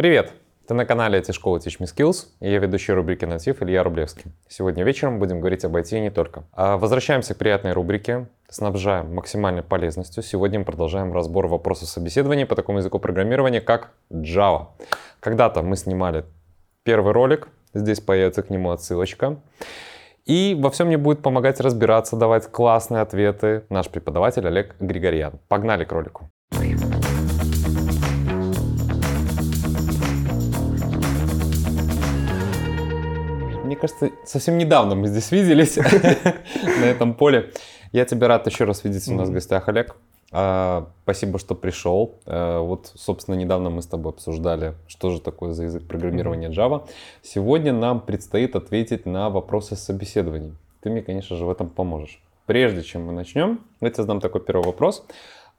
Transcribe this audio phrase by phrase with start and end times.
[0.00, 0.32] Привет!
[0.66, 4.32] Ты на канале IT-школы Teach Me Skills, и я ведущий рубрики «Натив» Илья Рублевский.
[4.48, 6.44] Сегодня вечером будем говорить об IT и не только.
[6.54, 10.22] А возвращаемся к приятной рубрике, снабжаем максимальной полезностью.
[10.22, 14.68] Сегодня мы продолжаем разбор вопросов собеседования по такому языку программирования, как Java.
[15.20, 16.24] Когда-то мы снимали
[16.82, 19.36] первый ролик, здесь появится к нему отсылочка.
[20.24, 25.34] И во всем мне будет помогать разбираться, давать классные ответы наш преподаватель Олег Григорьян.
[25.48, 26.30] Погнали к ролику.
[33.80, 35.76] Кажется, совсем недавно мы здесь виделись
[36.80, 37.52] на этом поле.
[37.92, 39.96] Я тебя рад еще раз видеть у нас в гостях, Олег.
[40.32, 42.14] А, спасибо, что пришел.
[42.26, 46.88] А, вот, собственно, недавно мы с тобой обсуждали, что же такое за язык программирования Java.
[47.22, 50.54] Сегодня нам предстоит ответить на вопросы собеседований.
[50.82, 52.22] Ты мне, конечно же, в этом поможешь.
[52.46, 55.04] Прежде чем мы начнем, я тебе задам такой первый вопрос.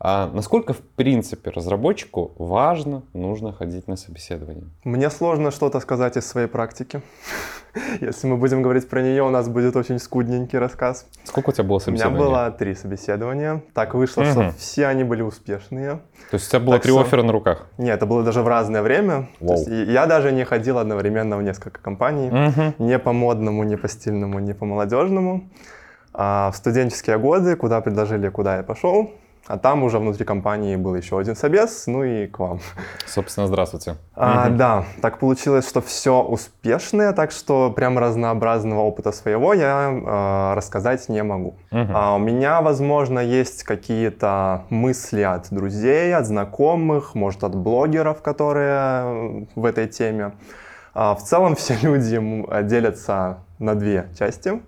[0.03, 4.63] А насколько, в принципе, разработчику важно, нужно ходить на собеседование?
[4.83, 7.03] Мне сложно что-то сказать из своей практики.
[8.01, 11.05] Если мы будем говорить про нее, у нас будет очень скудненький рассказ.
[11.23, 12.17] Сколько у тебя было собеседований?
[12.17, 13.63] У меня было три собеседования.
[13.75, 14.31] Так вышло, угу.
[14.31, 16.01] что все они были успешные.
[16.31, 17.01] То есть у тебя было так три что...
[17.01, 17.67] оффера на руках?
[17.77, 19.29] Нет, это было даже в разное время.
[19.39, 22.29] Есть я даже не ходил одновременно в несколько компаний.
[22.29, 22.83] Угу.
[22.83, 25.47] Не по модному, не по стильному, не по молодежному.
[26.11, 29.11] А в студенческие годы, куда предложили, куда я пошел,
[29.47, 32.59] а там уже внутри компании был еще один собес, ну и к вам.
[33.05, 33.95] Собственно, здравствуйте.
[34.15, 34.55] А, угу.
[34.55, 41.09] Да, так получилось, что все успешное, так что прям разнообразного опыта своего я э, рассказать
[41.09, 41.55] не могу.
[41.71, 41.91] Угу.
[41.93, 49.47] А у меня, возможно, есть какие-то мысли от друзей, от знакомых, может, от блогеров, которые
[49.55, 50.33] в этой теме.
[50.93, 52.19] А в целом все люди
[52.63, 54.61] делятся на две части.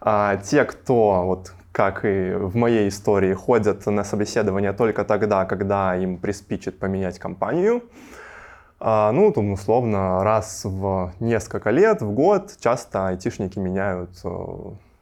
[0.00, 5.96] А, те, кто вот как и в моей истории, ходят на собеседование только тогда, когда
[5.96, 7.82] им приспичит поменять компанию.
[8.78, 14.28] А, ну, там, условно, раз в несколько лет, в год часто айтишники меняют э,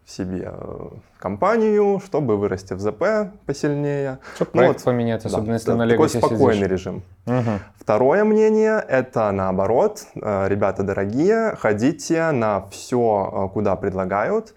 [0.07, 4.19] себе э, компанию, чтобы вырасти в ЗП посильнее.
[4.37, 6.71] Чтобы ну, проект вот, поменять, особенно да, если да, на Такой спокойный сидишь.
[6.71, 7.03] режим.
[7.27, 7.61] Угу.
[7.79, 10.07] Второе мнение– это наоборот.
[10.15, 14.55] Э, ребята дорогие, ходите на все, куда предлагают.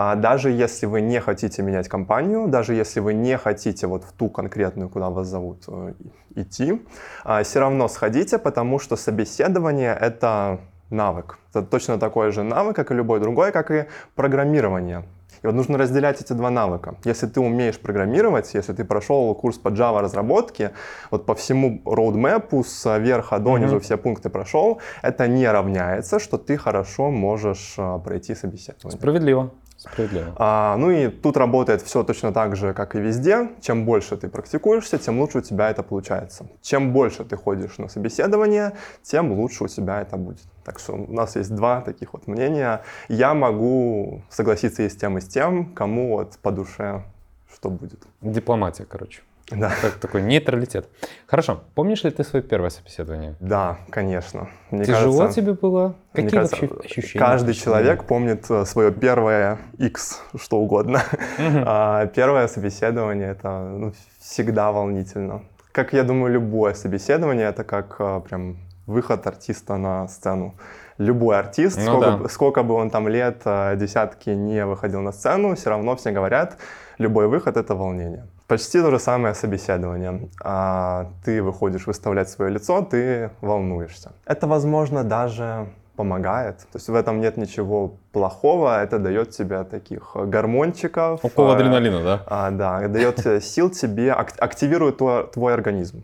[0.00, 4.12] А даже если вы не хотите менять компанию, даже если вы не хотите вот в
[4.12, 5.94] ту конкретную, куда вас зовут, э,
[6.36, 6.80] идти,
[7.24, 10.60] а, все равно сходите, потому что собеседование— это
[10.90, 11.38] навык.
[11.52, 15.02] Это точно такой же навык, как и любой другой, как и программирование.
[15.42, 16.94] И вот нужно разделять эти два навыка.
[17.04, 20.70] Если ты умеешь программировать, если ты прошел курс по Java разработке,
[21.10, 23.80] вот по всему роудмэпу с верха до низу mm-hmm.
[23.80, 28.96] все пункты прошел, это не равняется, что ты хорошо можешь э, пройти собеседование.
[28.96, 29.50] Справедливо.
[29.78, 30.34] Справедливо.
[30.36, 33.50] А, ну и тут работает все точно так же, как и везде.
[33.60, 36.48] Чем больше ты практикуешься, тем лучше у тебя это получается.
[36.62, 38.72] Чем больше ты ходишь на собеседование,
[39.02, 40.42] тем лучше у тебя это будет.
[40.64, 42.82] Так что у нас есть два таких вот мнения.
[43.08, 47.04] Я могу согласиться и с тем, и с тем, кому вот по душе
[47.52, 48.02] что будет.
[48.20, 49.22] Дипломатия, короче.
[49.50, 49.72] Да.
[49.80, 50.88] Так, такой нейтралитет.
[51.26, 51.62] Хорошо.
[51.74, 53.34] Помнишь ли ты свое первое собеседование?
[53.40, 54.48] Да, конечно.
[54.70, 55.94] Мне Тяжело кажется, тебе было?
[56.12, 57.18] Какие кажется, вообще ощущения?
[57.18, 61.02] Каждый человек помнит э, свое первое X, что угодно.
[61.38, 61.64] Угу.
[61.70, 65.42] А, первое собеседование это ну, всегда волнительно.
[65.72, 70.54] Как я думаю, любое собеседование это как а, прям выход артиста на сцену.
[70.98, 72.28] Любой артист, ну, сколько, да.
[72.28, 76.58] сколько бы он там лет, э, десятки не выходил на сцену, все равно все говорят,
[76.98, 78.26] любой выход это волнение.
[78.48, 80.30] Почти то же самое собеседование.
[80.42, 84.12] А ты выходишь выставлять свое лицо, ты волнуешься.
[84.24, 86.58] Это, возможно, даже помогает.
[86.72, 91.22] То есть в этом нет ничего плохого, это дает тебе таких гормончиков.
[91.22, 92.22] Около адреналина, да?
[92.26, 96.02] А, да, дает сил тебе, активирует твой, твой организм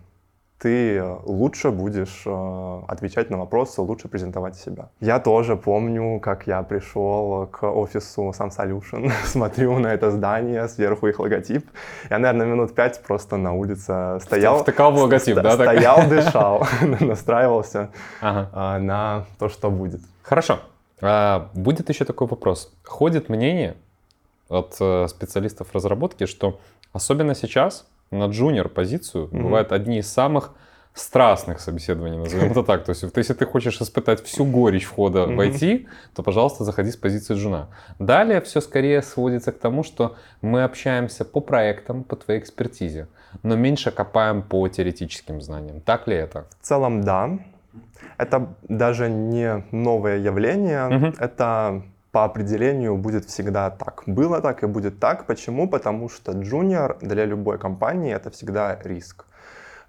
[0.64, 4.88] ты лучше будешь э, отвечать на вопросы, лучше презентовать себя.
[4.98, 11.08] Я тоже помню, как я пришел к офису Sam Solution, смотрю на это здание, сверху
[11.08, 11.68] их логотип.
[12.08, 14.62] Я, наверное, минут пять просто на улице стоял.
[14.62, 15.52] Втыкал в логотип, да?
[15.52, 16.66] Стоял, дышал,
[17.00, 17.90] настраивался
[18.22, 20.00] э, на то, что будет.
[20.22, 20.60] Хорошо.
[21.02, 22.72] А, будет еще такой вопрос.
[22.84, 23.76] Ходит мнение
[24.48, 26.58] от э, специалистов разработки, что
[26.94, 27.84] особенно сейчас
[28.14, 29.42] на джуниор позицию mm-hmm.
[29.42, 30.52] бывают одни из самых
[30.94, 32.84] страстных собеседований, назовем это так.
[32.84, 36.96] То есть, если ты хочешь испытать всю горечь входа в IT, то, пожалуйста, заходи с
[36.96, 37.68] позиции джуна.
[37.98, 43.08] Далее все скорее сводится к тому, что мы общаемся по проектам, по твоей экспертизе,
[43.42, 45.80] но меньше копаем по теоретическим знаниям.
[45.80, 46.46] Так ли это?
[46.60, 47.38] В целом, да.
[48.16, 51.82] Это даже не новое явление, это
[52.14, 54.04] по определению будет всегда так.
[54.06, 55.26] Было так и будет так.
[55.26, 55.68] Почему?
[55.68, 59.24] Потому что junior для любой компании это всегда риск.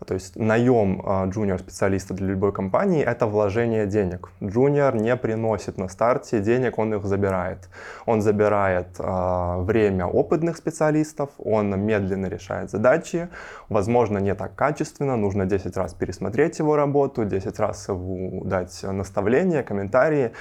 [0.06, 4.30] То есть наем junior-специалиста для любой компании— это вложение денег.
[4.44, 7.70] Junior не приносит на старте денег, он их забирает.
[8.06, 13.30] Он забирает э, время опытных специалистов, он медленно решает задачи,
[13.70, 19.64] возможно, не так качественно, нужно 10 раз пересмотреть его работу, 10 раз ему дать наставления,
[19.64, 20.32] комментарии.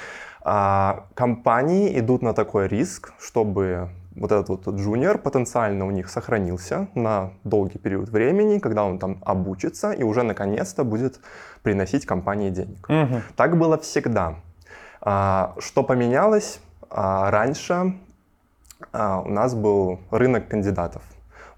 [0.46, 6.88] А компании идут на такой риск, чтобы вот этот вот джуниор потенциально у них сохранился
[6.94, 11.20] на долгий период времени, когда он там обучится и уже наконец-то будет
[11.62, 12.88] приносить компании денег.
[12.88, 13.22] Угу.
[13.36, 14.36] Так было всегда.
[15.00, 16.60] А, что поменялось?
[16.90, 17.96] А, раньше
[18.92, 21.02] а, у нас был рынок кандидатов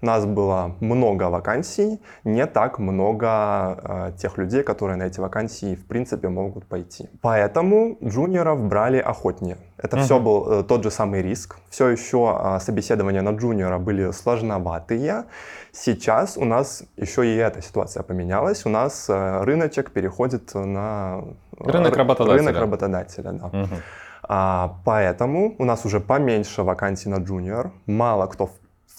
[0.01, 5.75] у нас было много вакансий, не так много э, тех людей, которые на эти вакансии
[5.75, 7.09] в принципе могут пойти.
[7.21, 9.57] Поэтому джуниоров брали охотнее.
[9.77, 10.03] Это uh-huh.
[10.03, 11.57] все был э, тот же самый риск.
[11.69, 15.25] Все еще э, собеседования на джуниора были сложноватые.
[15.71, 18.65] Сейчас у нас еще и эта ситуация поменялась.
[18.65, 21.21] У нас э, рыночек переходит на
[21.59, 22.37] э, рынок работодателя.
[22.37, 23.47] Рынок работодателя, да.
[23.47, 23.67] Uh-huh.
[24.29, 27.71] А, поэтому у нас уже поменьше вакансий на джуниор.
[27.85, 28.51] Мало кто в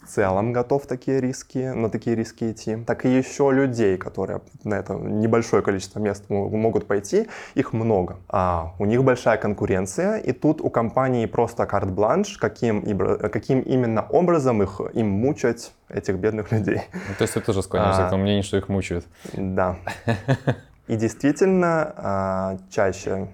[0.04, 4.74] в целом готов такие риски, на такие риски идти, так и еще людей, которые на
[4.74, 8.16] это небольшое количество мест могут пойти, их много.
[8.28, 12.82] А у них большая конкуренция, и тут у компании просто карт-бланш, каким,
[13.18, 16.82] каким именно образом их, им мучать, этих бедных людей.
[16.92, 19.04] Ну, то есть ты тоже склоняешься а, к тому мнению, что их мучают?
[19.32, 19.76] Да.
[20.86, 23.28] И действительно, а, чаще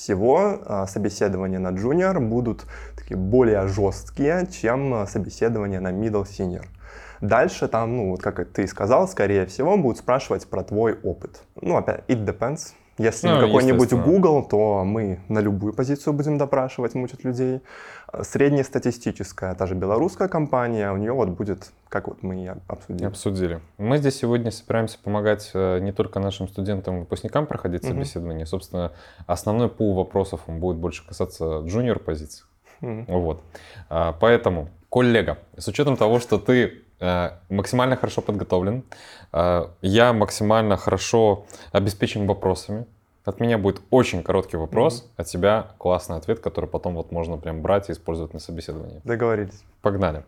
[0.00, 2.64] всего а, собеседования на junior будут
[2.96, 6.64] такие более жесткие, чем а, собеседования на middle senior.
[7.20, 11.42] Дальше там, ну, вот как ты сказал, скорее всего, будут спрашивать про твой опыт.
[11.60, 12.72] Ну, опять, it depends.
[12.96, 17.60] Если ну, какой-нибудь Google, то мы на любую позицию будем допрашивать, мучить людей.
[18.22, 23.06] Среднестатистическая, та же белорусская компания, у нее вот будет, как вот мы и обсудили.
[23.06, 23.60] Обсудили.
[23.78, 27.92] Мы здесь сегодня собираемся помогать э, не только нашим студентам, выпускникам проходить угу.
[27.92, 28.46] собеседование.
[28.46, 28.92] Собственно,
[29.26, 32.44] основной пул вопросов он будет больше касаться джуниор позиций.
[32.80, 33.04] Угу.
[33.06, 33.42] Вот.
[33.88, 38.82] А, поэтому, коллега, с учетом того, что ты э, максимально хорошо подготовлен,
[39.32, 42.86] э, я максимально хорошо обеспечен вопросами,
[43.30, 45.20] от меня будет очень короткий вопрос, mm-hmm.
[45.20, 49.00] от тебя классный ответ, который потом вот можно прям брать и использовать на собеседовании.
[49.04, 49.62] Договорились.
[49.80, 50.24] Погнали.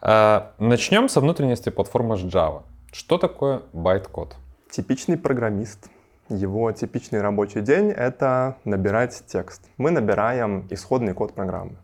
[0.00, 2.62] А, начнем со внутренности платформы Java.
[2.92, 4.36] Что такое байткод?
[4.70, 5.90] Типичный программист.
[6.28, 9.62] Его типичный рабочий день— это набирать текст.
[9.76, 11.76] Мы набираем исходный код программы.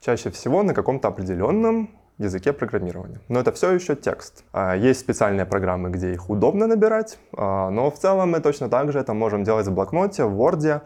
[0.00, 3.20] Чаще всего на каком-то определенном языке программирования.
[3.28, 4.44] Но это все еще текст.
[4.52, 8.92] А, есть специальные программы, где их удобно набирать, а, но в целом мы точно так
[8.92, 10.82] же это можем делать в блокноте, в Word.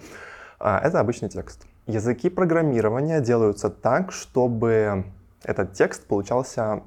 [0.58, 1.66] А, это обычный текст.
[1.86, 5.04] Языки программирования делаются так, чтобы
[5.42, 6.82] этот текст получался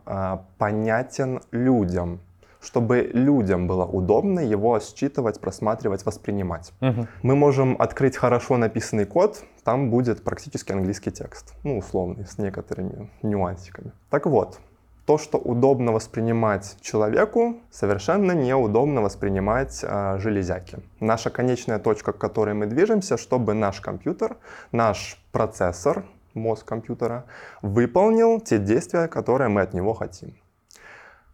[0.57, 2.19] понятен людям
[2.61, 6.71] чтобы людям было удобно его считывать, просматривать, воспринимать.
[6.81, 7.07] Угу.
[7.23, 13.09] Мы можем открыть хорошо написанный код, там будет практически английский текст, ну, условный, с некоторыми
[13.21, 13.91] нюансиками.
[14.09, 14.59] Так вот,
[15.05, 20.77] то, что удобно воспринимать человеку, совершенно неудобно воспринимать э, железяки.
[20.99, 24.37] Наша конечная точка, к которой мы движемся, чтобы наш компьютер,
[24.71, 27.25] наш процессор, мозг компьютера,
[27.61, 30.35] выполнил те действия, которые мы от него хотим.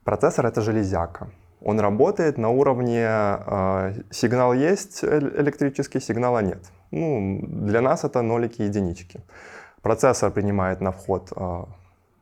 [0.08, 1.28] Процессор— это железяка.
[1.62, 6.60] Он работает на уровне э, сигнал есть электрический, сигнала нет.
[6.92, 9.20] Ну, для нас это нолики и единички.
[9.82, 11.64] Процессор принимает на вход э,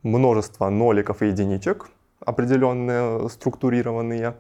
[0.01, 1.85] множество ноликов и единичек,
[2.25, 4.33] определенные, структурированные,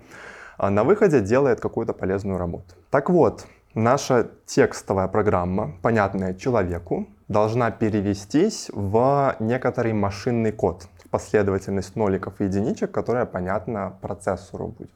[0.57, 2.73] а на выходе делает какую-то полезную работу.
[2.89, 12.39] Так вот, наша текстовая программа, понятная человеку, должна перевестись в некоторый машинный код, последовательность ноликов
[12.39, 14.91] и единичек, которая понятна процессору будет.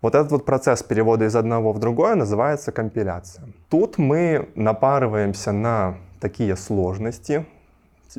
[0.00, 3.46] Вот этот вот процесс перевода из одного в другое называется компиляция.
[3.68, 7.46] Тут мы напарываемся на такие сложности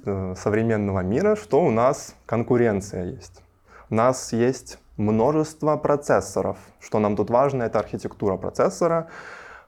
[0.06, 3.42] э, современного мира, что у нас конкуренция есть.
[3.90, 6.58] У нас есть множество процессоров.
[6.82, 9.08] Что нам тут важно, это архитектура процессора.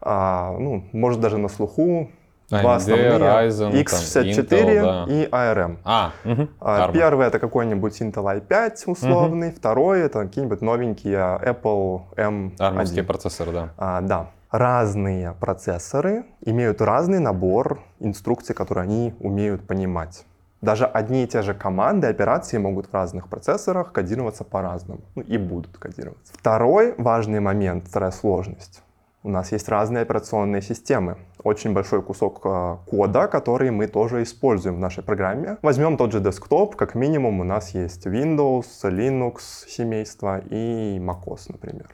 [0.01, 2.12] А, ну, может даже на слуху
[2.60, 3.12] Два основные.
[3.12, 5.05] Ryzen, x64 Intel, да.
[5.08, 5.77] и ARM.
[5.84, 6.48] А, угу.
[6.93, 9.55] Первый это какой-нибудь Intel i5 условный, угу.
[9.58, 12.55] второй это какие-нибудь новенькие Apple M1.
[12.60, 13.70] Армовские процессоры, да.
[13.77, 14.27] А, да.
[14.51, 20.25] Разные процессоры имеют разный набор инструкций, которые они умеют понимать.
[20.62, 25.01] Даже одни и те же команды, операции могут в разных процессорах кодироваться по-разному.
[25.15, 26.34] Ну, и будут кодироваться.
[26.34, 28.84] Второй важный момент, вторая сложность.
[29.24, 31.17] У нас есть разные операционные системы.
[31.43, 35.57] Очень большой кусок э, кода, который мы тоже используем в нашей программе.
[35.62, 41.89] Возьмем тот же десктоп, как минимум у нас есть Windows, Linux семейство и macOS, например.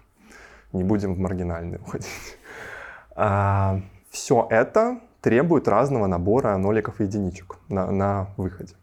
[0.73, 2.09] Не будем в маргинальные уходить.
[3.15, 8.73] А, все это требует разного набора ноликов и единичек на, на выходе.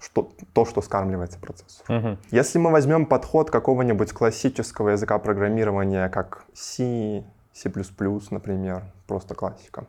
[0.00, 1.84] Что, то, что скармливается процессору.
[1.88, 2.18] Uh-huh.
[2.30, 7.24] Если мы возьмем подход какого-нибудь классического языка программирования, как C,
[7.56, 7.72] C++,
[8.30, 9.86] например, просто классика.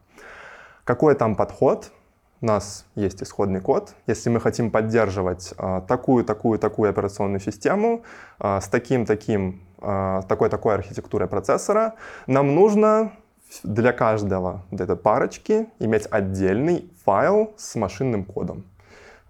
[0.85, 1.91] Какой там подход?
[2.39, 3.93] У нас есть исходный код.
[4.05, 8.03] Если мы хотим поддерживать э, такую, такую, такую операционную систему
[8.39, 11.95] э, с таким, таким, э, такой, такой архитектурой процессора,
[12.27, 13.11] нам нужно
[13.63, 18.63] для каждого вот этой парочки иметь отдельный файл с машинным кодом.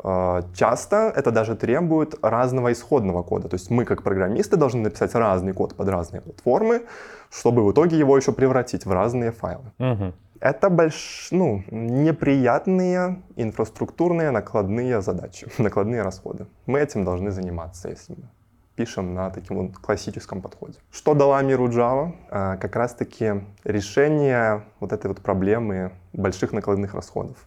[0.04, 3.50] А, часто это даже требует разного исходного кода.
[3.50, 6.82] То есть мы, как программисты, должны написать разный код под разные платформы,
[7.32, 9.72] чтобы в итоге его еще превратить в разные файлы.
[9.80, 10.13] Угу.
[10.39, 11.30] Это больш...
[11.32, 16.46] ну, неприятные инфраструктурные накладные задачи, накладные расходы.
[16.68, 18.30] Мы этим должны заниматься, если мы
[18.75, 20.75] пишем на таком вот классическом подходе.
[20.92, 22.12] Что дала миру Java?
[22.30, 27.38] А, как раз-таки решение вот этой вот проблемы больших накладных расходов.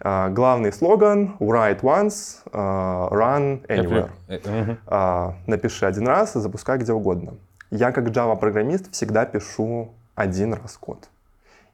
[0.00, 4.10] А, главный слоган «Write once, uh, run anywhere».
[4.28, 5.34] Uh-huh.
[5.46, 7.34] Напиши один раз запускай где угодно.
[7.70, 11.08] Я как Java-программист всегда пишу один раз код.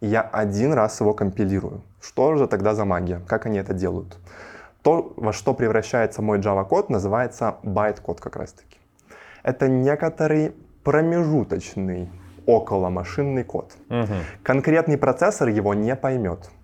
[0.01, 1.83] И я один раз его компилирую.
[2.01, 3.21] Что же тогда за магия?
[3.27, 4.17] Как они это делают?
[4.83, 8.79] То, во что превращается мой Java-код, называется байт-код как раз-таки.
[9.43, 12.11] Это некоторый промежуточный
[12.47, 13.73] околомашинный код.
[13.89, 14.15] Угу.
[14.43, 16.64] Конкретный процессор его не поймет а,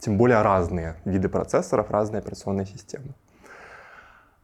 [0.00, 3.14] тем более разные виды процессоров, разные операционные системы.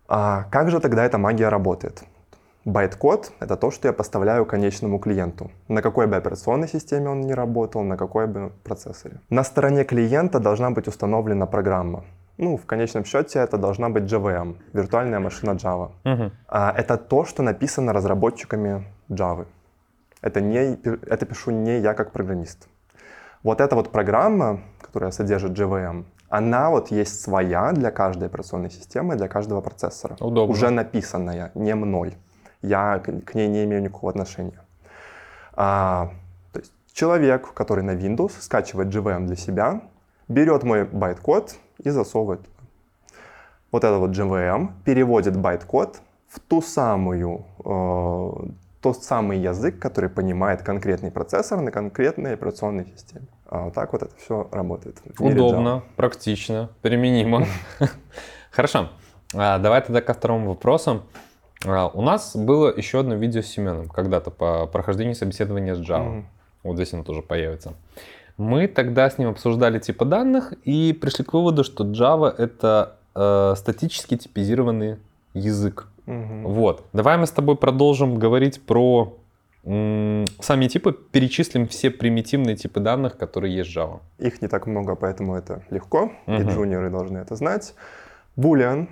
[0.09, 2.03] А как же тогда эта магия работает?
[2.65, 5.51] Байт-код— это то, что я поставляю конечному клиенту.
[5.69, 9.21] На какой бы операционной системе он ни работал, на какой бы процессоре.
[9.31, 12.05] На стороне клиента должна быть установлена программа.
[12.39, 15.91] Ну, в конечном счете это должна быть JVM, виртуальная машина Java.
[16.05, 16.31] Угу.
[16.49, 19.47] А, это то, что написано разработчиками Java.
[20.23, 22.69] Это, не, это пишу не я как программист.
[23.43, 29.17] Вот эта вот программа, которая содержит JVM, она вот есть своя для каждой операционной системы,
[29.17, 30.17] для каждого процессора.
[30.21, 30.53] Удобно.
[30.53, 32.17] Уже написанная, не мной.
[32.63, 34.61] Я к ней не имею никакого отношения.
[35.55, 36.11] А,
[36.53, 39.81] то есть человек, который на Windows скачивает JVM для себя,
[40.29, 42.41] берет мой байт-код и засовывает.
[43.73, 48.31] Вот этот вот JVM переводит байт-код в ту самую э,
[48.81, 53.27] тот самый язык, который понимает конкретный процессор на конкретной операционной системе.
[53.47, 54.99] А вот так вот это все работает.
[55.19, 57.47] Удобно, практично, применимо.
[58.51, 58.89] Хорошо.
[59.35, 61.03] А, давай тогда ко второму вопросу.
[61.67, 66.07] А, у нас было еще одно видео с Семеном когда-то по прохождению собеседования с Java.
[66.07, 66.25] Mm-hmm.
[66.63, 67.75] Вот здесь оно тоже появится.
[68.37, 73.55] Мы тогда с ним обсуждали типы данных и пришли к выводу, что Java это э,
[73.57, 74.97] статически типизированный
[75.35, 75.89] язык.
[76.11, 76.49] Угу.
[76.49, 76.85] Вот.
[76.93, 79.17] Давай мы с тобой продолжим говорить про
[79.63, 84.01] сами типы, перечислим все примитивные типы данных, которые есть в Java.
[84.19, 86.35] Их не так много, поэтому это легко, угу.
[86.35, 87.75] и джуниоры должны это знать.
[88.39, 88.89] Boolean,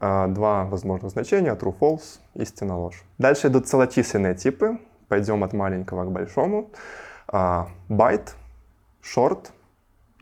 [0.00, 3.04] а, два возможных значения, true, false, истина, ложь.
[3.18, 6.70] Дальше идут целочисленные типы, пойдем от маленького к большому.
[7.28, 8.30] А, byte,
[9.02, 9.50] short,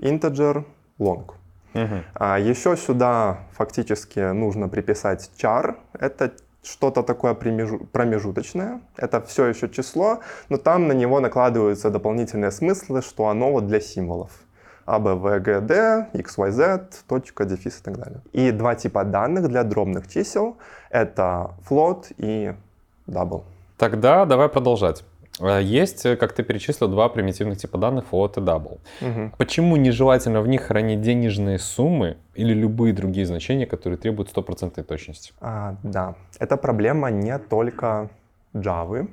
[0.00, 0.64] integer,
[0.98, 1.30] long.
[1.75, 2.02] Угу.
[2.14, 5.76] А еще сюда фактически нужно приписать char.
[5.93, 8.81] Это что-то такое промежуточное.
[8.97, 13.81] Это все еще число, но там на него накладываются дополнительные смыслы, что оно вот для
[13.81, 14.31] символов.
[14.87, 18.21] А, Б, В, Г, Д, X, Y, Z, точка, дефис и так далее.
[18.33, 20.57] И два типа данных для дробных чисел—
[20.90, 22.54] это float и
[23.07, 23.45] double.
[23.78, 25.04] Тогда давай продолжать.
[25.41, 28.79] Э, есть, э, как ты перечислил, два примитивных типа данных float и double.
[29.00, 29.33] Угу.
[29.38, 35.33] Почему нежелательно в них хранить денежные суммы или любые другие значения, которые требуют стопроцентной точности?
[35.41, 38.11] А, да, это проблема не только
[38.55, 39.09] Java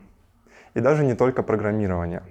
[0.74, 2.24] и даже не только программирования.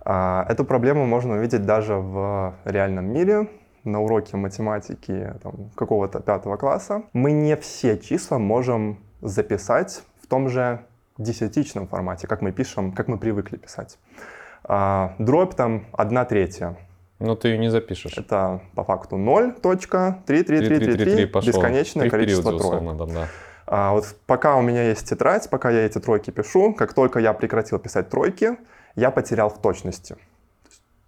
[0.00, 3.48] А, эту проблему можно увидеть даже в реальном мире,
[3.84, 5.34] на уроке математики
[5.74, 7.02] какого-то пятого класса.
[7.12, 10.80] Мы не все числа можем записать в том же
[11.18, 13.98] десятичном формате, как мы пишем, как мы привыкли писать.
[14.64, 16.76] А, дробь там 1 третья.
[17.20, 18.18] Но ты ее не запишешь.
[18.18, 23.12] Это по факту 0.33333, бесконечное количество троек.
[23.12, 23.28] Да.
[23.66, 27.32] А, вот пока у меня есть тетрадь, пока я эти тройки пишу, как только я
[27.32, 28.58] прекратил писать тройки,
[28.96, 30.16] я потерял в точности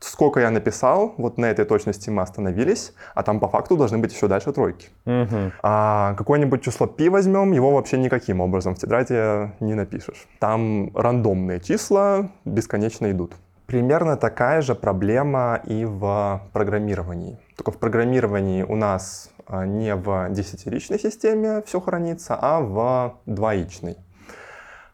[0.00, 4.12] сколько я написал, вот на этой точности мы остановились, а там по факту должны быть
[4.12, 4.88] еще дальше тройки.
[5.06, 5.52] Угу.
[5.62, 10.26] А какое-нибудь число π возьмем, его вообще никаким образом в тетради не напишешь.
[10.38, 13.34] Там рандомные числа бесконечно идут.
[13.66, 17.38] Примерно такая же проблема и в программировании.
[17.56, 23.96] Только в программировании у нас а, не в десятиричной системе все хранится, а в двоичной.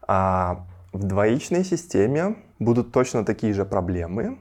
[0.07, 4.37] А В двоичной системе будут точно такие же проблемы,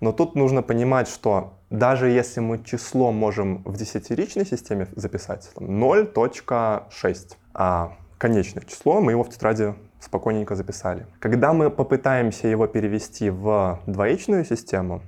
[0.00, 7.36] но тут нужно понимать, что даже если мы число можем в десятиричной системе записать, 0.6,
[7.54, 11.06] а конечное число, мы его в тетради спокойненько записали.
[11.18, 15.02] Когда мы попытаемся его перевести в двоичную систему,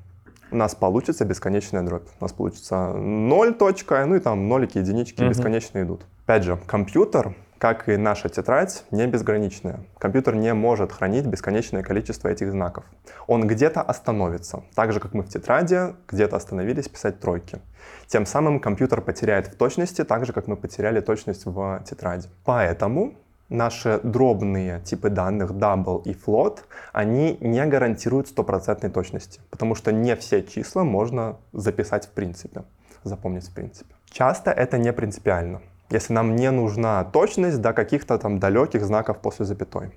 [0.51, 2.09] у нас получится бесконечная дробь.
[2.21, 5.31] У нас получится 0 точка, ну и там нолики, единички угу.
[5.31, 6.07] бесконечно идут.
[6.25, 9.81] Опять же, компьютер как и наша тетрадь, не безграничная.
[9.99, 12.85] Компьютер не может хранить бесконечное количество этих знаков.
[13.27, 17.61] Он где-то остановится, так же, как мы в тетради где-то остановились писать тройки.
[18.07, 22.29] Тем самым компьютер потеряет в точности, так же, как мы потеряли точность в тетради.
[22.45, 23.15] Поэтому
[23.49, 26.61] наши дробные типы данных double и float,
[26.93, 32.65] они не гарантируют стопроцентной точности, потому что не все числа можно записать в принципе,
[33.03, 33.95] запомнить в принципе.
[34.11, 39.45] Часто это не принципиально если нам не нужна точность до каких-то там далеких знаков после
[39.45, 39.91] запятой.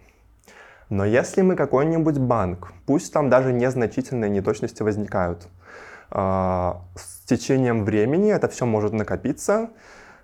[0.89, 5.47] Но если мы какой-нибудь банк, пусть там даже незначительные неточности возникают,
[6.11, 9.69] э, с течением времени это все может накопиться,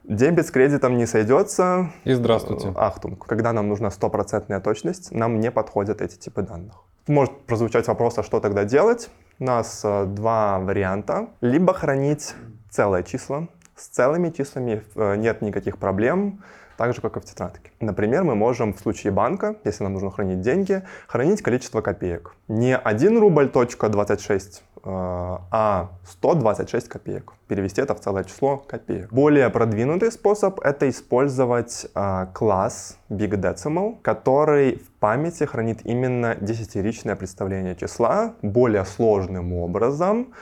[0.03, 1.91] дебет с кредитом не сойдется.
[2.03, 2.73] И здравствуйте.
[2.75, 3.25] Ахтунг.
[3.27, 6.83] Когда нам нужна стопроцентная точность, нам не подходят эти типы данных.
[7.07, 9.09] Может прозвучать вопрос, а что тогда делать?
[9.39, 11.27] У нас э, два варианта.
[11.41, 12.33] Либо хранить
[12.71, 16.41] целое число, с целыми числами э, нет никаких проблем,
[16.77, 17.71] так же, как и в тетрадке.
[17.79, 22.33] Например, мы можем в случае банка, если нам нужно хранить деньги, хранить количество копеек.
[22.47, 27.33] Не 1 рубль точка 26, э, а 126 копеек.
[27.47, 29.11] Перевести это в целое число копеек.
[29.11, 37.15] Более продвинутый способ— это использовать э, класс Big Decimal, который в памяти хранит именно десятиричное
[37.15, 40.33] представление числа более сложным образом,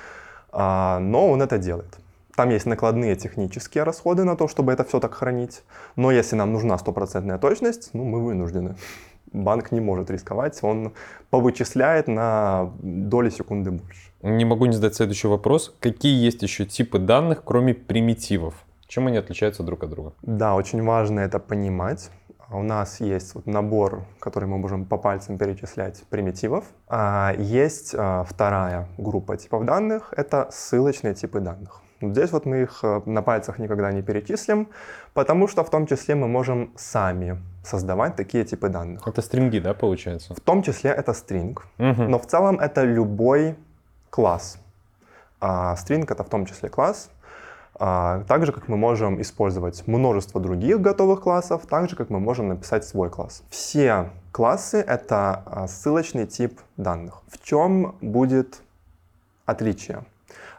[0.52, 1.98] но он это делает.
[2.36, 5.64] Там есть накладные технические расходы на то, чтобы это все так хранить.
[5.96, 8.76] Но если нам нужна стопроцентная точность, ну, мы вынуждены.
[9.32, 10.94] Банк не может рисковать, он
[11.30, 14.12] повычисляет на доли секунды больше.
[14.22, 15.76] Не могу не задать следующий вопрос.
[15.80, 18.54] Какие есть еще типы данных, кроме примитивов?
[18.88, 20.14] Чем они отличаются друг от друга?
[20.22, 22.10] Да, очень важно это понимать.
[22.52, 26.66] У нас есть вот набор, который мы можем по пальцам перечислять, примитивов.
[26.88, 31.83] А есть а, вторая группа типов данных— это ссылочные типы данных.
[32.12, 34.68] Здесь вот мы их э, на пальцах никогда не перечислим,
[35.14, 39.08] потому что в том числе мы можем сами создавать такие типы данных.
[39.08, 40.34] Это стринги, да, получается?
[40.34, 42.04] В том числе это стринг, угу.
[42.04, 43.56] но в целом это любой
[44.10, 44.58] класс.
[45.40, 47.10] А стринг это в том числе класс.
[47.76, 52.20] А, так же, как мы можем использовать множество других готовых классов, так же, как мы
[52.20, 53.44] можем написать свой класс.
[53.50, 57.22] Все классы— это а, ссылочный тип данных.
[57.28, 58.62] В чем будет
[59.46, 60.06] отличие?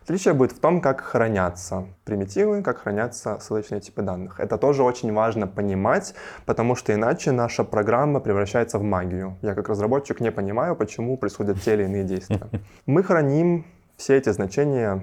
[0.04, 4.38] Отличие будет в том, как хранятся примитивы, как хранятся ссылочные типы данных.
[4.38, 6.14] Это тоже очень важно понимать,
[6.44, 9.38] потому что иначе наша программа превращается в магию.
[9.40, 12.40] Я как разработчик не понимаю, почему происходят те или иные действия.
[12.86, 13.64] Мы храним
[13.96, 15.02] все эти значения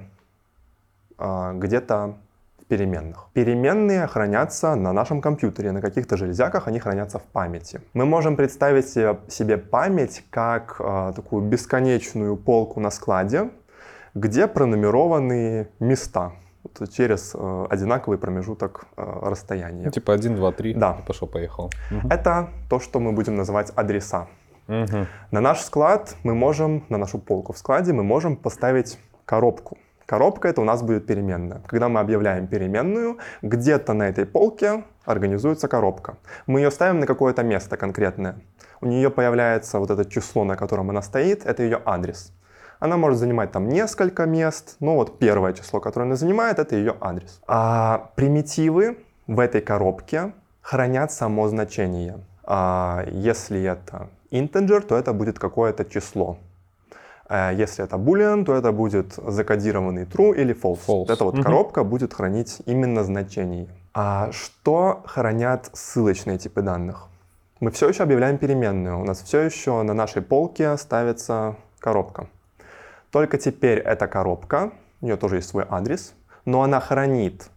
[1.18, 2.14] а, где-то
[2.60, 3.26] в переменных.
[3.32, 7.80] Переменные хранятся на нашем компьютере, на каких-то железяках они хранятся в памяти.
[7.92, 13.50] Мы можем представить себе память как а, такую бесконечную полку на складе,
[14.14, 16.32] где пронумерованы места
[16.90, 19.84] через э, одинаковый промежуток э, расстояния.
[19.86, 20.98] Ну, типа 1, 2, 3, да.
[21.06, 21.70] пошел-поехал.
[21.90, 22.08] Угу.
[22.08, 24.28] Это то, что мы будем называть адреса.
[24.68, 25.06] Угу.
[25.32, 29.76] На наш склад мы можем, на нашу полку в складе мы можем поставить коробку.
[30.06, 31.62] Коробка это у нас будет переменная.
[31.66, 36.16] Когда мы объявляем переменную, где-то на этой полке организуется коробка.
[36.46, 38.36] Мы ее ставим на какое-то место конкретное.
[38.80, 42.32] У нее появляется вот это число, на котором она стоит, это ее адрес.
[42.82, 46.96] Она может занимать там несколько мест, но вот первое число, которое она занимает, это ее
[47.00, 47.40] адрес.
[47.46, 52.18] А примитивы в этой коробке хранят само значение.
[52.42, 56.38] А если это integer, то это будет какое-то число.
[57.28, 60.80] А если это boolean, то это будет закодированный true или false.
[60.84, 60.98] false.
[60.98, 61.42] Вот эта вот угу.
[61.44, 63.68] коробка будет хранить именно значение.
[63.94, 67.06] А что хранят ссылочные типы данных?
[67.60, 69.00] Мы все еще объявляем переменную.
[69.00, 72.26] У нас все еще на нашей полке ставится коробка.
[73.12, 74.72] Только теперь эта коробка,
[75.02, 76.14] у нее тоже есть свой адрес,
[76.46, 77.50] но она хранит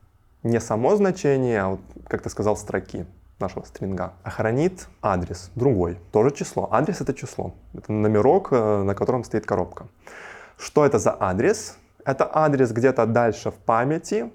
[0.43, 3.05] не само значение, а, вот, как ты сказал, строки
[3.39, 6.67] нашего стринга, а хранит адрес, другой, тоже число.
[6.71, 9.87] Адрес это число, это номерок, э, на котором стоит коробка.
[10.57, 11.77] Что это за адрес?
[12.03, 14.31] Это адрес где-то дальше в памяти,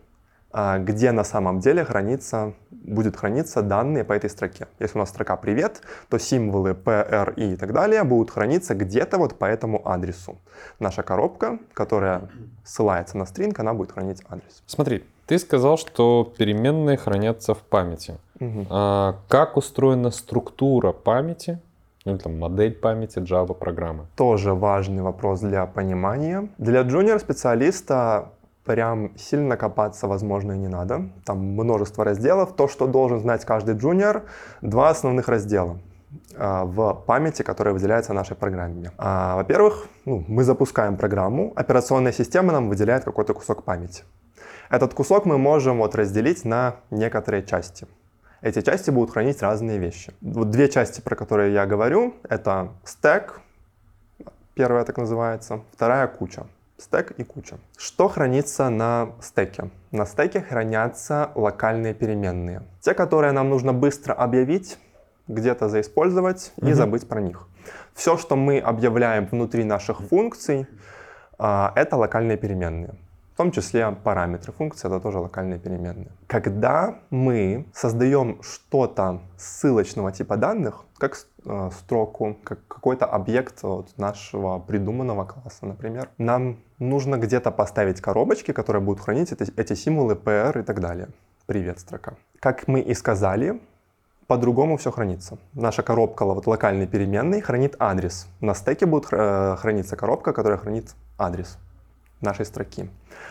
[0.52, 4.66] где на самом деле хранится, будет храниться данные по этой строке.
[4.80, 8.74] Если у нас строка «Привет», то символы P, R, I и так далее будут храниться
[8.74, 10.38] где-то вот по этому адресу.
[10.80, 12.28] Наша коробка, которая
[12.64, 14.62] ссылается на стринг, она будет хранить адрес.
[14.66, 18.18] Смотри, ты сказал, что переменные хранятся в памяти.
[18.40, 18.66] Угу.
[18.70, 21.60] А как устроена структура памяти
[22.06, 24.06] Ну, там, модель памяти Java программы.
[24.16, 26.48] Тоже важный вопрос для понимания.
[26.56, 28.30] Для джуниор-специалиста
[28.70, 31.10] прям сильно копаться, возможно, и не надо.
[31.24, 32.54] Там множество разделов.
[32.54, 34.22] То, что должен знать каждый джуниор,
[34.62, 35.78] два основных раздела
[36.36, 38.92] а, в памяти, которая выделяется нашей программе.
[38.96, 44.04] А, во-первых, ну, мы запускаем программу, операционная система нам выделяет какой-то кусок памяти.
[44.70, 47.88] Этот кусок мы можем вот разделить на некоторые части.
[48.40, 50.12] Эти части будут хранить разные вещи.
[50.20, 53.40] Вот две части, про которые я говорю, это стек,
[54.54, 56.46] первая так называется, вторая куча.
[56.80, 57.58] Стек и куча.
[57.76, 59.70] Что хранится на стеке?
[59.90, 62.62] На стеке хранятся локальные переменные.
[62.80, 64.78] Те, которые нам нужно быстро объявить,
[65.28, 66.74] где-то заиспользовать и угу.
[66.74, 67.46] забыть про них.
[67.92, 70.66] Все, что мы объявляем внутри наших функций,
[71.38, 72.94] а, это локальные переменные.
[73.40, 76.10] Том числе параметры функции это тоже локальные переменные.
[76.26, 84.58] Когда мы создаем что-то ссылочного типа данных, как э, строку, как какой-то объект вот нашего
[84.58, 90.60] придуманного класса, например, нам нужно где-то поставить коробочки, которые будут хранить эти, эти символы PR
[90.60, 91.08] и так далее.
[91.46, 92.16] Привет, строка.
[92.40, 93.58] Как мы и сказали,
[94.26, 95.38] по-другому все хранится.
[95.54, 98.26] Наша коробка, вот локальный переменный, хранит адрес.
[98.42, 101.56] На стеке будет э, храниться коробка, которая хранит адрес
[102.20, 102.88] нашей строки.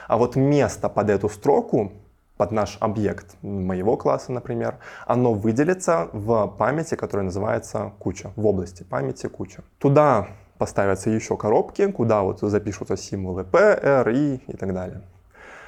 [0.08, 1.92] А вот место под эту строку,
[2.38, 8.84] под наш объект моего класса, например, оно выделится в памяти, которая называется куча, в области
[8.84, 9.64] памяти куча.
[9.78, 15.02] Туда поставятся еще коробки, куда вот запишутся символы P, R, I и так далее.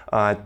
[0.07, 0.38] А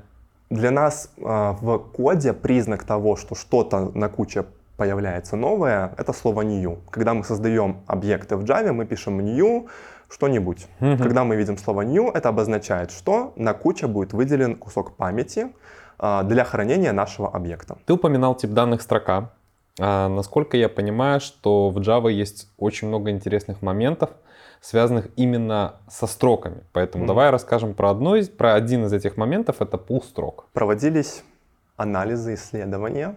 [0.49, 4.45] для нас а, в коде признак того, что что-то на куче
[4.77, 6.77] появляется новое, это слово new.
[6.91, 9.67] Когда мы создаем объекты в Java, мы пишем new
[10.09, 10.67] что-нибудь.
[10.79, 10.97] Mm-hmm.
[10.97, 15.53] Когда мы видим слово new, это обозначает, что на куче будет выделен кусок памяти
[15.99, 17.77] э, для хранения нашего объекта.
[17.85, 19.31] Ты упоминал тип данных строка.
[19.79, 24.11] А, насколько я понимаю, что в Java есть очень много интересных моментов,
[24.61, 26.63] связанных именно со строками.
[26.71, 27.07] Поэтому mm-hmm.
[27.07, 30.47] давай расскажем про, одно из, про один из этих моментов, это пул строк.
[30.53, 31.23] Проводились
[31.77, 33.15] анализы, исследования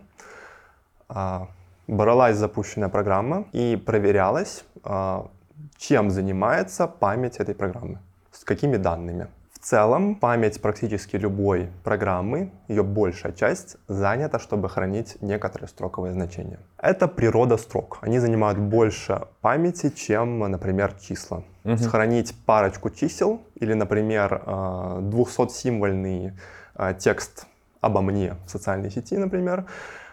[1.08, 1.48] а,
[1.86, 5.28] бралась запущенная программа и проверялась, а,
[5.76, 7.98] чем занимается память этой программы,
[8.32, 9.28] с какими данными.
[9.52, 16.60] В целом, память практически любой программы, ее большая часть, занята, чтобы хранить некоторые строковые значения.
[16.78, 17.98] Это природа строк.
[18.00, 21.42] Они занимают больше памяти, чем, например, числа.
[21.64, 21.76] Угу.
[21.76, 26.32] Сохранить парочку чисел или, например, 200-символьный
[26.74, 27.46] а, текст
[27.80, 29.66] обо мне в социальной сети, например,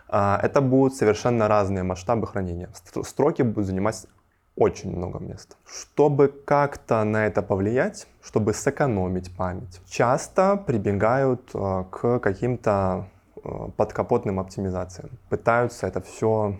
[0.07, 2.69] а, это будут совершенно разные масштабы хранения.
[3.03, 4.07] Строки будут занимать
[4.55, 5.55] очень много места.
[5.65, 13.07] Чтобы как-то на это повлиять, чтобы сэкономить память, часто прибегают а, к каким-то
[13.43, 15.11] а, подкапотным оптимизациям.
[15.29, 16.55] Пытаются это все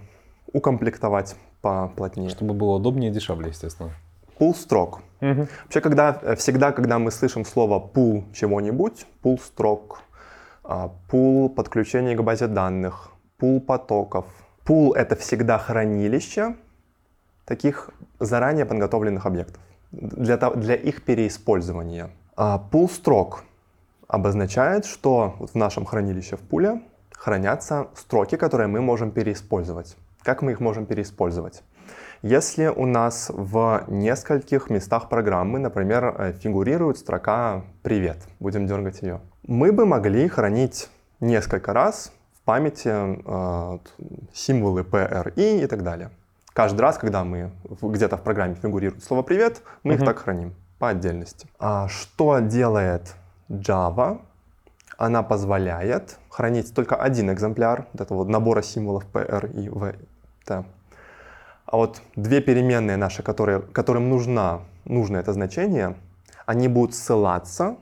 [0.52, 2.30] укомплектовать поплотнее.
[2.30, 3.92] Чтобы было удобнее и дешевле, естественно.
[4.38, 5.02] Пул строк.
[5.22, 5.48] Угу.
[5.64, 10.02] Вообще, когда, э, всегда, когда мы слышим слово пул чего-нибудь, пул строк,
[11.08, 14.26] пул подключения к базе данных, пул потоков.
[14.66, 16.56] Пул— это всегда хранилище
[17.46, 22.10] таких заранее подготовленных объектов для, для их переиспользования.
[22.36, 23.44] А пул строк
[24.08, 26.82] обозначает, что в нашем хранилище в пуле
[27.12, 29.96] хранятся строки, которые мы можем переиспользовать.
[30.22, 31.64] Как мы их можем переиспользовать?
[32.22, 39.22] Если у нас в нескольких местах программы, например, э, фигурирует строка «Привет», будем дергать ее,
[39.48, 42.12] мы бы могли хранить несколько раз
[42.46, 43.80] памяти э,
[44.34, 46.10] символы P, R, I и так далее.
[46.56, 49.98] Каждый раз, когда мы где-то в программе фигурирует слово «привет», мы uh-huh.
[49.98, 51.50] их так храним по отдельности.
[51.60, 53.14] А что делает
[53.50, 54.22] Java?
[54.98, 59.96] Она позволяет хранить только один экземпляр вот этого вот набора символов P, R, I, V,
[60.46, 60.66] T.
[61.66, 65.98] А вот две переменные наши, которые, которым нужна, нужно это значение,
[66.46, 67.76] они будут ссылаться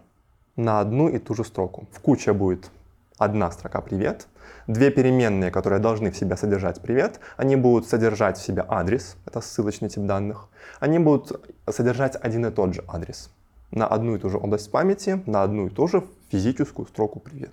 [0.56, 1.86] на одну и ту же строку.
[1.92, 2.72] В куче будет
[3.20, 4.26] одна строка «привет»,
[4.68, 9.42] две переменные, которые должны в себя содержать привет, они будут содержать в себе адрес, это
[9.42, 13.30] ссылочный тип данных, они будут содержать один и тот же адрес
[13.74, 17.52] на одну и ту же область памяти, на одну и ту же физическую строку привет.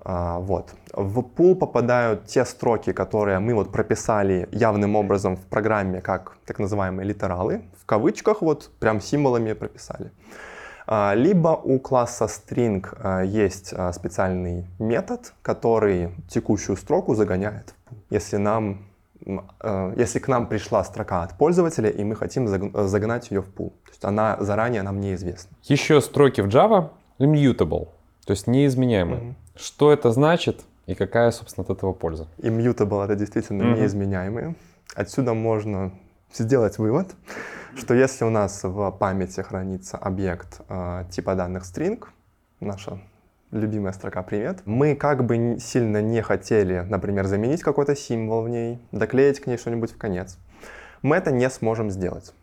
[0.00, 0.72] А, вот.
[0.92, 6.58] В пул попадают те строки, которые мы вот прописали явным образом в программе как так
[6.58, 10.10] называемые литералы, в кавычках вот прям символами прописали.
[10.90, 17.74] А, либо у класса string а, есть а, специальный метод, который текущую строку загоняет.
[18.10, 18.84] Если нам
[19.96, 23.70] если к нам пришла строка от пользователя, и мы хотим загнать ее в пул.
[23.84, 25.54] То есть она заранее нам неизвестна.
[25.64, 27.88] Еще строки в Java immutable,
[28.24, 29.20] то есть неизменяемые.
[29.20, 29.34] Mm-hmm.
[29.56, 32.26] Что это значит и какая, собственно, от этого польза?
[32.38, 33.80] Immutable— это действительно mm-hmm.
[33.80, 34.54] неизменяемые.
[34.94, 35.90] Отсюда можно
[36.32, 37.08] сделать вывод,
[37.76, 42.04] что если у нас в памяти хранится объект э, типа данных string,
[42.60, 42.98] наша
[43.50, 48.78] любимая строка «Привет», мы как бы сильно не хотели, например, заменить какой-то символ в ней,
[48.92, 50.38] доклеить к ней что-нибудь в конец,
[51.02, 52.34] мы это не сможем сделать.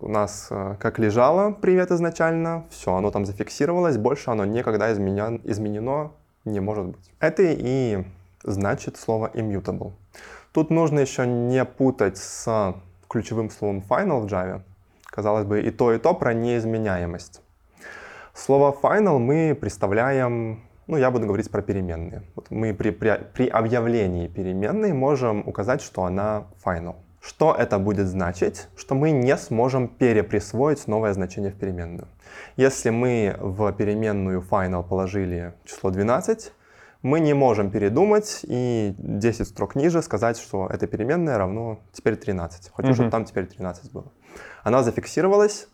[0.00, 5.38] У нас э, как лежало «Привет» изначально, все, оно там зафиксировалось, больше оно никогда изменя...
[5.44, 6.12] изменено
[6.44, 7.10] не может быть.
[7.20, 8.04] Это и
[8.42, 9.92] значит слово immutable.
[10.52, 12.74] Тут нужно еще не путать с
[13.08, 14.62] ключевым словом final в Java.
[15.12, 17.42] Казалось бы, и то, и то про неизменяемость.
[18.32, 22.22] Слово final мы представляем, ну, я буду говорить про переменные.
[22.34, 26.94] Вот мы при, при, при объявлении переменной можем указать, что она final.
[27.20, 28.68] Что это будет значить?
[28.74, 32.08] Что мы не сможем переприсвоить новое значение в переменную.
[32.56, 36.54] Если мы в переменную final положили число 12,
[37.02, 42.72] мы не можем передумать и 10 строк ниже сказать, что эта переменная равно теперь 13.
[42.74, 42.94] Хочу, mm-hmm.
[42.94, 44.06] чтобы там теперь 13 было.
[44.62, 45.68] Она зафиксировалась,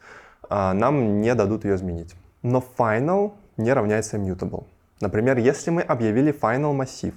[0.49, 2.15] а, нам не дадут ее изменить.
[2.43, 4.65] Но final не равняется mutable.
[5.01, 7.15] Например, если мы объявили final массив,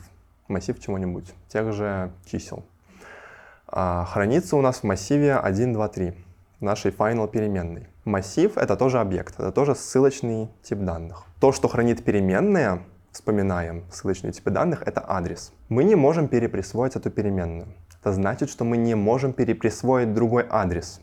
[0.48, 2.64] массив чего-нибудь, тех же чисел,
[3.68, 6.14] а, хранится у нас в массиве 1, 2, 3,
[6.60, 7.88] нашей final переменной.
[8.04, 11.26] Массив— это тоже объект, это тоже ссылочный тип данных.
[11.40, 12.82] То, что хранит переменная,
[13.12, 15.54] вспоминаем ссылочные типы данных, это адрес.
[15.70, 17.68] Мы не можем переприсвоить эту переменную.
[18.00, 21.00] Это значит, что мы не можем переприсвоить другой адрес.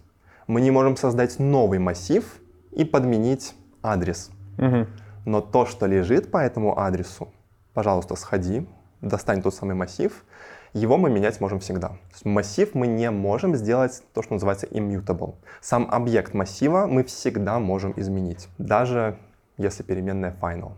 [0.48, 2.24] Мы не можем создать новый массив
[2.72, 4.30] и подменить адрес.
[4.58, 4.86] Угу.
[5.26, 7.28] Но то, что лежит по этому адресу,
[7.74, 8.66] пожалуйста, сходи,
[9.00, 10.24] достань тот самый массив,
[10.72, 11.88] его мы менять можем всегда.
[11.88, 15.34] То есть массив мы не можем сделать то, что называется immutable.
[15.60, 19.18] Сам объект массива мы всегда можем изменить, даже
[19.58, 20.72] если переменная final.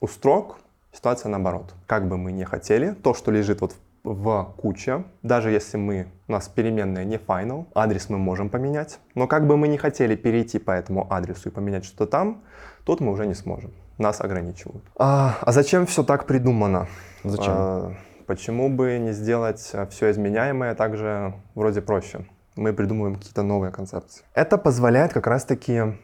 [0.00, 0.58] У строк
[0.92, 1.74] ситуация наоборот.
[1.86, 6.32] Как бы мы не хотели, то, что лежит вот в куче, даже если мы, у
[6.32, 10.58] нас переменная не final, адрес мы можем поменять, но как бы мы не хотели перейти
[10.58, 12.42] по этому адресу и поменять что-то там,
[12.84, 13.72] тут мы уже не сможем.
[13.98, 14.84] Нас ограничивают.
[14.96, 16.86] А, а зачем все так придумано?
[17.24, 17.52] Зачем?
[17.52, 17.92] А,
[18.26, 22.24] почему бы не сделать все изменяемое также вроде проще?
[22.56, 24.24] Мы придумываем какие-то новые концепции.
[24.34, 25.98] Это позволяет как раз-таки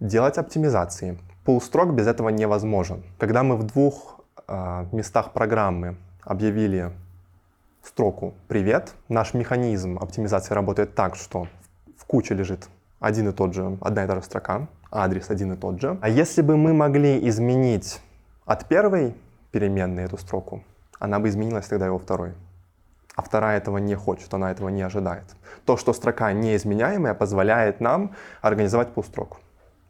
[0.00, 3.02] делать оптимизации, Полустрок без этого невозможен.
[3.18, 6.92] Когда мы в двух э, местах программы объявили
[7.84, 11.48] строку «Привет», наш механизм оптимизации работает так, что
[11.96, 12.68] в куче лежит
[12.98, 15.98] один и тот же, одна и та же строка, адрес один и тот же.
[16.00, 18.00] А если бы мы могли изменить
[18.46, 19.14] от первой
[19.52, 20.64] переменной эту строку,
[20.98, 22.32] она бы изменилась тогда и во второй.
[23.14, 25.24] А вторая этого не хочет, она этого не ожидает.
[25.66, 29.38] То, что строка неизменяемая, позволяет нам организовать полстроку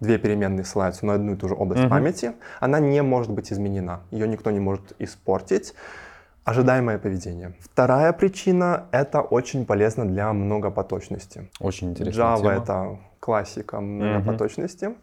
[0.01, 1.89] две переменные ссылаются на одну и ту же область mm-hmm.
[1.89, 4.01] памяти, она не может быть изменена.
[4.11, 5.75] Ее никто не может испортить.
[6.45, 7.55] Ожидаемое поведение.
[7.61, 11.51] Вторая причина— это очень полезно для многопоточности.
[11.59, 12.21] Очень интересно.
[12.21, 14.85] Java тема.— это классика многопоточности.
[14.85, 14.97] Mm-hmm.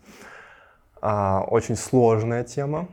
[1.02, 2.88] А, очень сложная тема.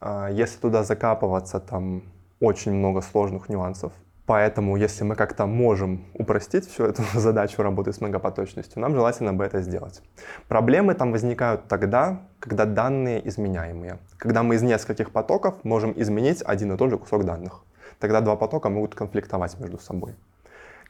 [0.00, 2.02] А, если туда закапываться, там
[2.38, 3.92] очень много сложных нюансов.
[4.28, 9.42] Поэтому, если мы как-то можем упростить всю эту задачу работы с многопоточностью, нам желательно бы
[9.42, 10.02] это сделать.
[10.48, 13.98] Проблемы там возникают тогда, когда данные изменяемые.
[14.18, 17.64] Когда мы из нескольких потоков можем изменить один и тот же кусок данных.
[17.98, 20.14] Тогда два потока могут конфликтовать между собой.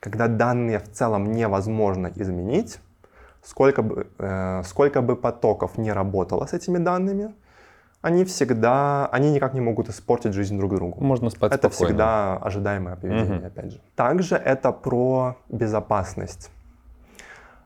[0.00, 2.80] Когда данные в целом невозможно изменить,
[3.44, 7.32] сколько бы, э, сколько бы потоков не работало с этими данными,
[8.00, 11.02] они всегда, они никак не могут испортить жизнь друг другу.
[11.04, 11.86] Можно спать Это спокойно.
[11.86, 13.46] всегда ожидаемое поведение, угу.
[13.46, 13.80] опять же.
[13.96, 16.50] Также это про безопасность.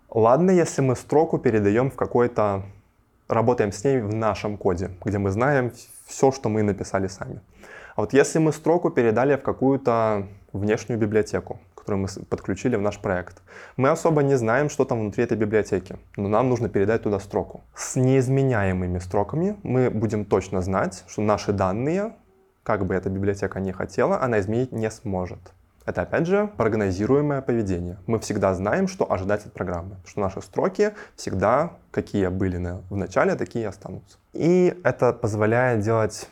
[0.09, 2.63] Ладно, если мы строку передаем в какой-то,
[3.29, 5.73] работаем с ней в нашем коде, где мы знаем
[6.07, 7.41] все, что мы написали сами.
[7.97, 13.01] А вот если мы строку передали в какую-то внешнюю библиотеку, которую мы подключили в наш
[13.01, 13.43] проект.
[13.77, 17.63] Мы особо не знаем, что там внутри этой библиотеки, но нам нужно передать туда строку.
[17.75, 22.13] С неизменяемыми строками мы будем точно знать, что наши данные,
[22.63, 25.41] как бы эта библиотека не хотела, она изменить не сможет.
[25.85, 27.97] Это, опять же, прогнозируемое поведение.
[28.07, 32.59] Мы всегда знаем, что ожидать от программы, что наши строки всегда, какие были
[32.91, 34.19] в начале, такие и останутся.
[34.33, 36.29] И это позволяет делать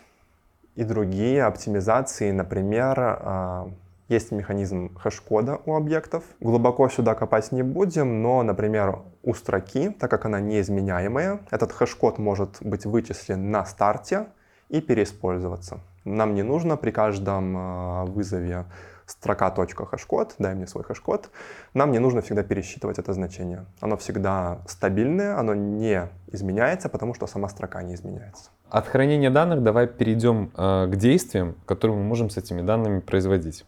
[0.76, 3.70] и другие оптимизации, например, а,
[4.10, 6.24] есть механизм хэш-кода у объектов.
[6.40, 12.18] Глубоко сюда копать не будем, но, например, у строки, так как она неизменяемая, этот хэш-код
[12.18, 14.26] может быть вычислен на старте
[14.68, 15.80] и переиспользоваться.
[16.04, 18.64] Нам не нужно при каждом э, вызове
[19.06, 21.30] строка.хэшкод, дай мне свой хэшкод,
[21.74, 23.66] нам не нужно всегда пересчитывать это значение.
[23.80, 28.50] Оно всегда стабильное, оно не изменяется, потому что сама строка не изменяется.
[28.70, 33.64] От хранения данных давай перейдем э, к действиям, которые мы можем с этими данными производить.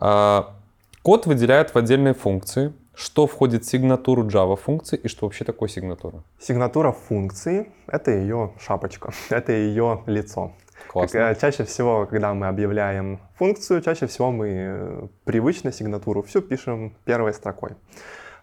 [0.00, 0.54] А,
[1.02, 2.74] Код выделяют в отдельные функции.
[2.94, 6.22] Что входит в сигнатуру Java функции и что вообще такое сигнатура?
[6.38, 10.52] Сигнатура функции— это ее шапочка, это ее лицо.
[10.88, 11.18] Классно.
[11.18, 16.42] Как, э, чаще всего, когда мы объявляем функцию, чаще всего мы э, привычно сигнатуру всю
[16.42, 17.70] пишем первой строкой.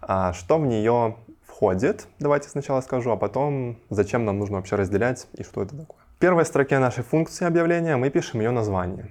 [0.00, 1.16] А что в нее
[1.46, 5.98] входит, давайте сначала скажу, а потом зачем нам нужно вообще разделять и что это такое.
[6.16, 9.08] В первой строке нашей функции объявления мы пишем ее название.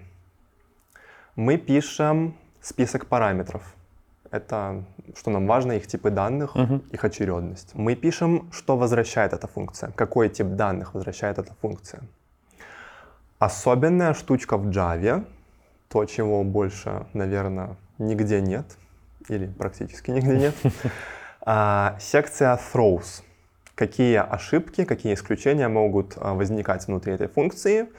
[1.38, 3.62] Мы пишем список параметров.
[4.32, 4.84] Это,
[5.16, 6.82] что нам важно, их типы данных, Мгм.
[6.92, 7.70] их очередность.
[7.76, 12.02] Мы пишем, что возвращает эта функция, какой тип данных возвращает эта функция.
[13.38, 15.26] Особенная штучка в Java,
[15.90, 18.66] то, чего больше, наверное, нигде нет,
[19.30, 20.56] или практически нигде нет,
[21.42, 23.22] а, секция throws.
[23.76, 27.90] Какие ошибки, какие исключения могут а, возникать внутри этой функции.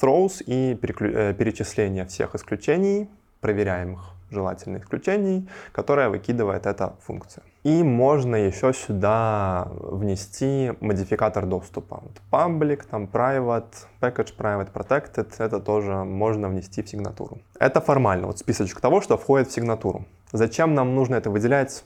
[0.00, 3.08] Throws и э, перечисление всех исключений,
[3.40, 7.42] проверяемых желательных исключений, которые выкидывает эта функция.
[7.64, 12.02] И можно еще сюда внести модификатор доступа.
[12.02, 17.38] Вот public, там private, package private, protected, это тоже можно внести в сигнатуру.
[17.58, 20.04] Это формально, вот списочек того, что входит в сигнатуру.
[20.32, 21.82] Зачем нам нужно это выделять?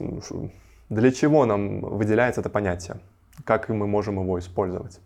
[0.90, 2.98] Для чего нам выделяется это понятие?
[3.44, 5.00] Как мы можем его использовать?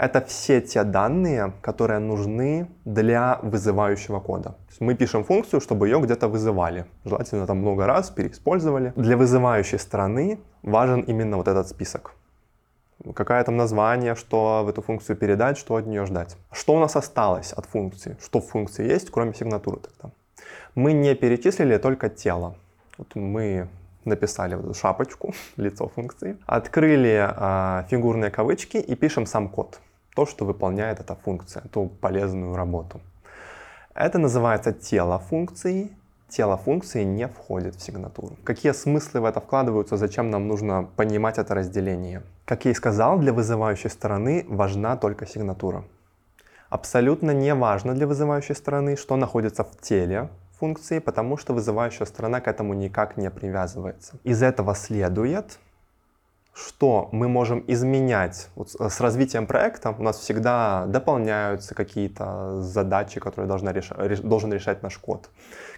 [0.00, 4.54] Это все те данные, которые нужны для вызывающего кода.
[4.80, 6.86] Мы пишем функцию, чтобы ее где-то вызывали.
[7.04, 8.94] Желательно там много раз переиспользовали.
[8.96, 12.14] Для вызывающей стороны важен именно вот этот список.
[13.14, 16.38] Какое там название, что в эту функцию передать, что от нее ждать.
[16.50, 18.16] Что у нас осталось от функции?
[18.22, 20.14] Что в функции есть, кроме сигнатуры тогда?
[20.74, 22.54] Мы не перечислили только тело.
[22.96, 23.68] Вот мы
[24.06, 29.78] написали вот эту шапочку, лицо функции, открыли а, фигурные кавычки и пишем сам код.
[30.14, 33.00] То, что выполняет эта функция, ту полезную работу.
[33.94, 35.90] Это называется тело функции.
[36.28, 38.36] Тело функции не входит в сигнатуру.
[38.44, 42.22] Какие смыслы в это вкладываются, зачем нам нужно понимать это разделение?
[42.44, 45.84] Как я и сказал, для вызывающей стороны важна только сигнатура.
[46.68, 50.28] Абсолютно не важно для вызывающей стороны, что находится в теле
[50.60, 54.18] функции, потому что вызывающая сторона к этому никак не привязывается.
[54.22, 55.58] Из этого следует,
[56.54, 58.48] что мы можем изменять.
[58.56, 64.52] Вот с с развитием проекта у нас всегда дополняются какие-то задачи, которые должна реш- должен
[64.52, 65.30] решать наш код.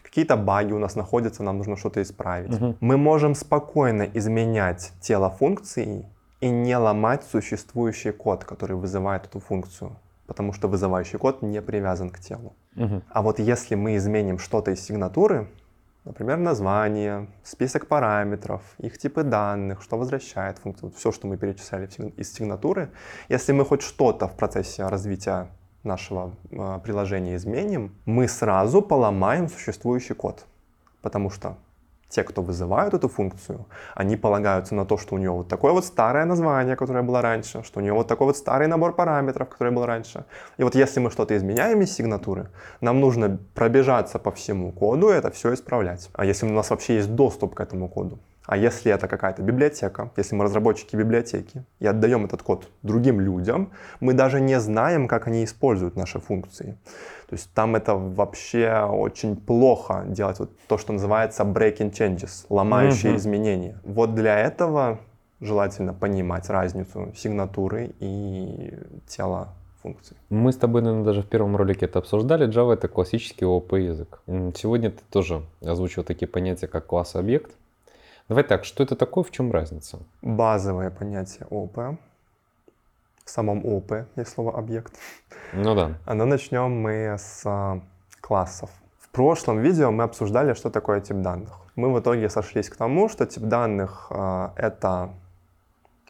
[0.03, 2.61] Какие-то баги у нас находятся, нам нужно что-то исправить.
[2.61, 2.77] Мгм.
[2.81, 6.07] Мы можем спокойно изменять тело функции
[6.41, 12.11] и не ломать существующий код, который вызывает эту функцию, потому что вызывающий код не привязан
[12.11, 12.53] к телу.
[12.75, 13.03] Мгм.
[13.11, 15.47] А вот если мы изменим что-то из сигнатуры,
[16.05, 21.89] например, название, список параметров, их типы данных, что возвращает функцию, вот все, что мы перечисляли
[22.17, 22.91] из сигнатуры,
[23.29, 25.49] если мы хоть что-то в процессе развития
[25.85, 30.47] нашего э, приложения изменим, мы сразу поломаем существующий код.
[31.01, 31.57] Потому что
[32.13, 35.85] те, кто вызывают эту функцию, они полагаются на то, что у нее вот такое вот
[35.85, 39.73] старое название, которое было раньше, что у нее вот такой вот старый набор параметров, который
[39.73, 40.25] был раньше.
[40.59, 42.49] И вот если мы что-то изменяем из сигнатуры,
[42.81, 46.11] нам нужно пробежаться по всему коду и это все исправлять.
[46.13, 48.19] А если у нас вообще есть доступ к этому коду?
[48.47, 53.71] А если это какая-то библиотека, если мы разработчики библиотеки и отдаем этот код другим людям,
[54.01, 56.77] мы даже не знаем, как они используют наши функции.
[57.29, 63.13] То есть там это вообще очень плохо делать вот то, что называется breaking changes, ломающие
[63.13, 63.19] Мгм.
[63.19, 63.79] изменения.
[63.85, 64.99] Вот для этого
[65.41, 68.75] желательно понимать разницу сигнатуры и
[69.07, 70.17] тела функций.
[70.31, 72.49] Мы с тобой, наверное, даже в первом ролике это обсуждали.
[72.49, 74.21] Java— это классический ООП язык.
[74.27, 77.53] М, Сегодня ты тоже озвучил такие понятия, как класс и объект.
[78.33, 79.99] Давай так, что это такое, в чем разница?
[80.23, 81.77] Базовое понятие ОП.
[83.27, 84.95] В самом ОП есть слово объект.
[85.53, 85.99] Ну да.
[86.07, 87.83] А ну начнем мы с а,
[88.23, 88.71] классов.
[88.99, 91.59] В прошлом видео мы обсуждали, что такое тип данных.
[91.77, 95.11] Мы в итоге сошлись к тому, что тип данных а, это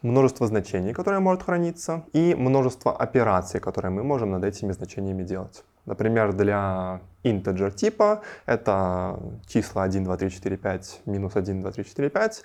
[0.03, 5.65] множество значений, которые может храниться, и множество операций, которые мы можем над этими значениями делать.
[5.87, 11.85] Например, для integer типа это числа 1, 2, 3, 4, 5, минус 1, 2, 3,
[11.85, 12.45] 4, 5,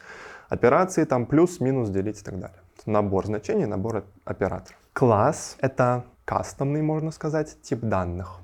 [0.49, 2.57] операции там плюс, минус, делить и так далее.
[2.85, 4.77] Набор значений, набор операторов.
[4.93, 8.39] Класс— это кастомный, можно сказать, тип данных.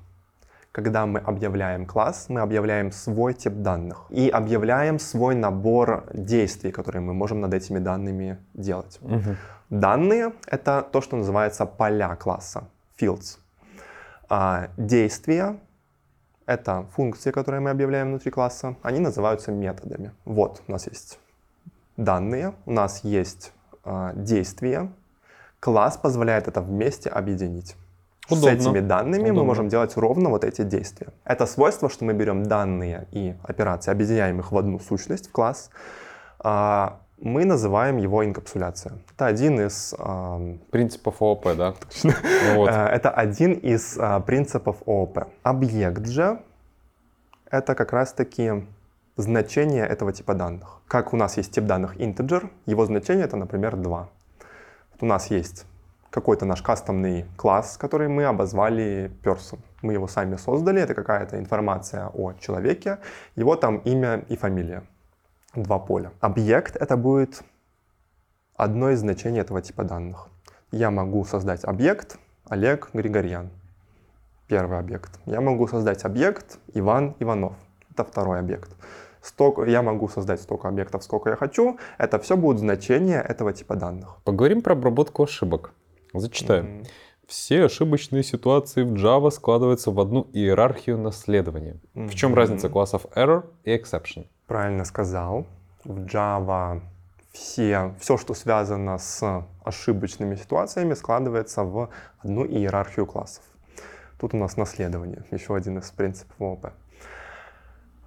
[0.72, 7.00] Когда мы объявляем класс, мы объявляем свой тип данных и объявляем свой набор действий, которые
[7.00, 8.98] мы можем над этими данными делать.
[9.02, 9.36] Мгм.
[9.70, 12.64] Данные— это то, что называется поля класса,
[13.00, 13.38] fields.
[14.36, 15.60] А действия—
[16.46, 18.74] это функции, которые мы объявляем внутри класса.
[18.82, 20.10] Они называются методами.
[20.24, 21.20] Вот у нас есть
[21.96, 23.52] данные, у нас есть
[23.84, 24.90] а, действия.
[25.60, 27.76] Класс позволяет это вместе объединить.
[28.28, 28.50] Удобно.
[28.50, 29.40] С этими данными Удобно.
[29.40, 31.10] мы можем делать ровно вот эти действия.
[31.24, 35.70] Это свойство, что мы берем данные и операции, объединяем их в одну сущность, в класс,
[36.40, 38.98] а, мы называем его инкапсуляция.
[39.14, 39.94] Это один из...
[39.98, 41.72] Э, принципов ООП, да?
[41.88, 42.14] Точно.
[42.46, 42.70] Ну, вот.
[42.70, 45.28] Э, это один из э, принципов ООП.
[45.42, 46.40] Объект же—
[47.50, 48.66] это как раз-таки
[49.16, 50.80] значение этого типа данных.
[50.88, 54.08] Как у нас есть тип данных integer, его значение— это, например, 2.
[54.92, 55.66] Вот у нас есть
[56.10, 59.58] какой-то наш кастомный класс, который мы обозвали person.
[59.82, 62.98] Мы его сами создали, это какая-то информация о человеке,
[63.36, 64.84] его там имя и фамилия
[65.56, 66.12] два поля.
[66.20, 67.42] Объект— это будет
[68.56, 70.28] одно из значений этого типа данных.
[70.70, 73.50] Я могу создать объект Олег Григорьян.
[74.48, 75.18] Первый объект.
[75.26, 77.54] Я могу создать объект Иван Иванов.
[77.90, 78.70] Это второй объект.
[79.22, 81.78] Столько, я могу создать столько объектов, сколько я хочу.
[81.96, 84.18] Это все будут значения этого типа данных.
[84.24, 85.72] Поговорим про обработку ошибок.
[86.12, 86.66] Зачитаем.
[86.66, 86.88] Mm-hmm.
[87.26, 91.80] Все ошибочные ситуации в Java складываются в одну иерархию наследования.
[91.94, 92.08] Mm-hmm.
[92.08, 94.26] В чем разница классов error и exception?
[94.54, 95.46] Правильно сказал.
[95.84, 96.80] В Java
[97.32, 101.88] все, все, что связано с ошибочными ситуациями, складывается в
[102.20, 103.42] одну иерархию классов.
[104.16, 106.66] Тут у нас наследование, еще один из принципов ООП.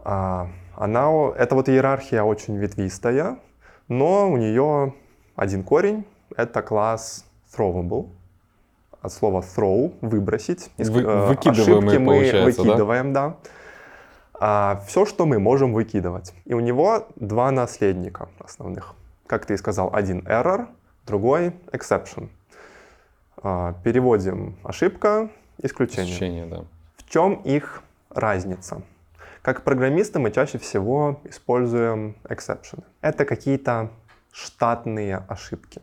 [0.05, 3.39] А, она, эта вот иерархия очень ветвистая,
[3.89, 4.93] но у нее
[5.35, 6.05] один корень—
[6.37, 8.07] это класс throwable.
[9.01, 10.71] От слова throw— выбросить.
[10.77, 13.27] Вы, э, Ошибки мы выкидываем, да.
[13.27, 13.37] да
[14.39, 16.33] а, все, что мы можем выкидывать.
[16.45, 18.93] И у него два наследника основных.
[19.25, 20.67] Как ты и сказал, один error,
[21.05, 22.29] другой exception.
[23.38, 25.29] А, переводим ошибка,
[25.61, 26.13] исключение.
[26.13, 26.63] Исключение, да.
[26.97, 28.81] В чем их разница?
[29.41, 32.83] Как программисты мы чаще всего используем exception.
[33.01, 33.89] Это какие-то
[34.31, 35.81] штатные ошибки.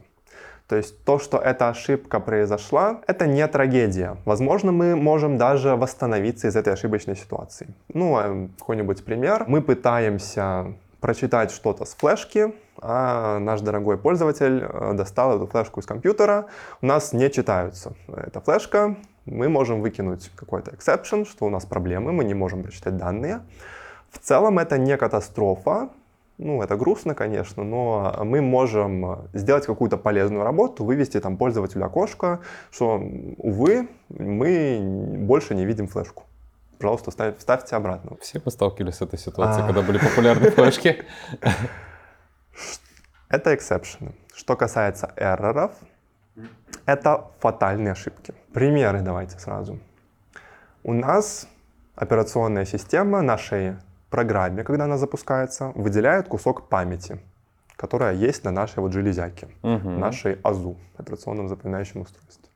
[0.68, 4.16] То есть то, что эта ошибка произошла, это не трагедия.
[4.24, 7.68] Возможно, мы можем даже восстановиться из этой ошибочной ситуации.
[7.92, 9.44] Ну, а какой-нибудь пример.
[9.46, 15.86] Мы пытаемся прочитать что-то с флешки, а наш дорогой пользователь э, достал эту флешку из
[15.86, 16.46] компьютера.
[16.80, 18.96] У нас не читаются эта флешка.
[19.26, 23.42] Мы можем выкинуть какой-то exception, что у нас проблемы, мы не можем прочитать данные.
[24.10, 25.90] В целом это не катастрофа,
[26.39, 32.41] ну, это грустно, конечно, но мы можем сделать какую-то полезную работу, вывести там пользователю окошко,
[32.70, 33.01] что,
[33.39, 34.80] увы, мы
[35.18, 36.24] больше не видим флешку.
[36.78, 38.16] Пожалуйста, ставь, ставьте обратно.
[38.20, 39.66] Все мы сталкивались с этой ситуацией, а...
[39.66, 41.05] когда были популярны флешки.
[43.28, 44.14] Это эксепшены.
[44.35, 45.72] Что касается эрроров,
[46.85, 48.35] это фатальные ошибки.
[48.53, 49.78] Примеры давайте сразу.
[50.82, 51.49] У нас
[51.95, 53.76] операционная система нашей
[54.14, 57.18] программе, когда она запускается, выделяет кусок памяти,
[57.74, 59.90] которая есть на нашей вот железяке, угу.
[59.90, 62.48] нашей АЗУ, операционном запоминающем устройстве.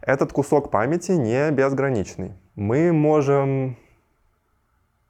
[0.00, 2.32] Этот кусок памяти не безграничный.
[2.56, 3.76] Мы можем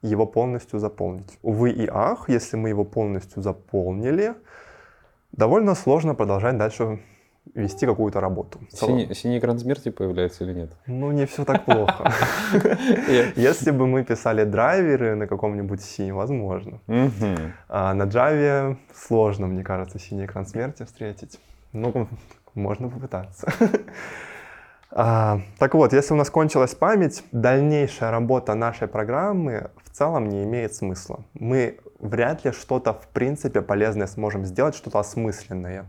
[0.03, 1.39] его полностью заполнить.
[1.41, 4.35] Увы и ах, если мы его полностью заполнили,
[5.31, 6.99] довольно сложно продолжать дальше
[7.55, 8.59] вести какую-то работу.
[8.69, 10.71] Синий, синий экран смерти появляется или нет?
[10.87, 12.11] Ну, не все так плохо.
[13.35, 16.79] Если бы мы писали драйверы на каком-нибудь C, возможно.
[17.69, 21.39] А на Java сложно, мне кажется, синий экран смерти встретить.
[21.71, 22.07] Ну,
[22.53, 23.51] можно попытаться.
[24.95, 30.43] А, так вот, если у нас кончилась память, дальнейшая работа нашей программы в целом не
[30.43, 31.23] имеет смысла.
[31.33, 35.87] Мы вряд ли что-то в принципе полезное сможем сделать, что-то осмысленное.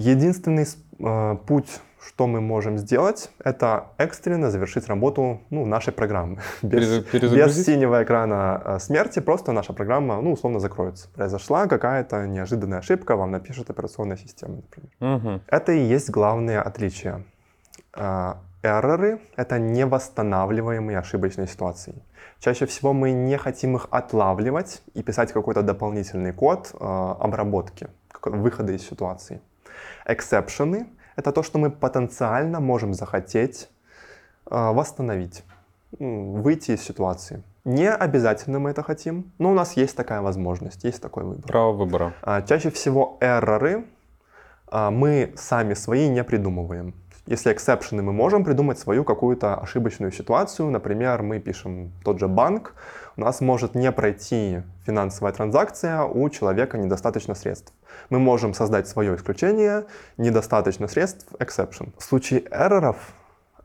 [0.00, 0.66] Единственный
[0.98, 6.38] э, путь, что мы можем сделать, это экстренно завершить работу ну, нашей программы.
[6.62, 11.08] Без, без синего экрана э, смерти просто наша программа, ну, условно, закроется.
[11.14, 15.16] Произошла какая-то неожиданная ошибка, вам напишет операционная система, например.
[15.16, 15.40] Угу.
[15.48, 17.24] Это и есть главное отличие.
[17.94, 21.94] Э, эрроры— это невосстанавливаемые ошибочные ситуации.
[22.38, 27.88] Чаще всего мы не хотим их отлавливать и писать какой-то дополнительный код э, обработки,
[28.22, 29.40] выхода из ситуации.
[30.06, 30.86] Эксепшены—
[31.16, 33.68] это то, что мы потенциально можем захотеть
[34.50, 35.44] э, восстановить,
[35.98, 37.42] выйти из ситуации.
[37.64, 41.46] Не обязательно мы это хотим, но у нас есть такая возможность, есть такой выбор.
[41.46, 42.14] Право выбора.
[42.22, 43.84] А, чаще всего эрроры
[44.66, 46.94] а, мы сами свои не придумываем.
[47.26, 52.74] Если эксепшены мы можем придумать свою какую-то ошибочную ситуацию, например, мы пишем тот же банк,
[53.16, 57.74] у нас может не пройти финансовая транзакция, у человека недостаточно средств.
[58.10, 59.84] Мы можем создать свое исключение,
[60.16, 61.92] недостаточно средств, exception.
[61.98, 62.96] В случае эрроров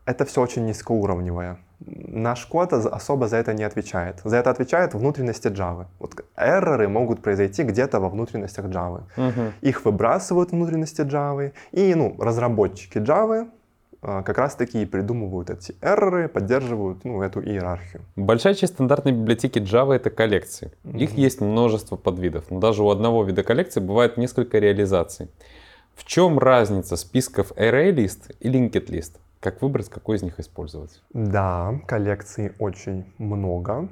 [0.06, 1.58] это все очень низкоуровневое.
[1.80, 4.20] Наш код особо за это не отвечает.
[4.24, 5.86] За это отвечают внутренности Java.
[5.98, 9.02] Вот эрроры могут произойти где-то во внутренностях Java.
[9.16, 9.52] Угу.
[9.60, 13.48] Их выбрасывают внутренности Java, и ну, разработчики Java
[14.06, 18.02] как раз-таки и придумывают эти эрроры, поддерживают ну, эту иерархию.
[18.14, 20.72] Большая часть стандартной библиотеки Java— это коллекции.
[20.84, 20.98] Mm-hmm.
[20.98, 25.28] Их есть множество подвидов, но даже у одного вида коллекции бывает несколько реализаций.
[25.96, 29.16] В чем разница списков ArrayList и LinkedList?
[29.40, 31.02] Как выбрать, какой из них использовать?
[31.12, 33.88] Да, коллекций очень много.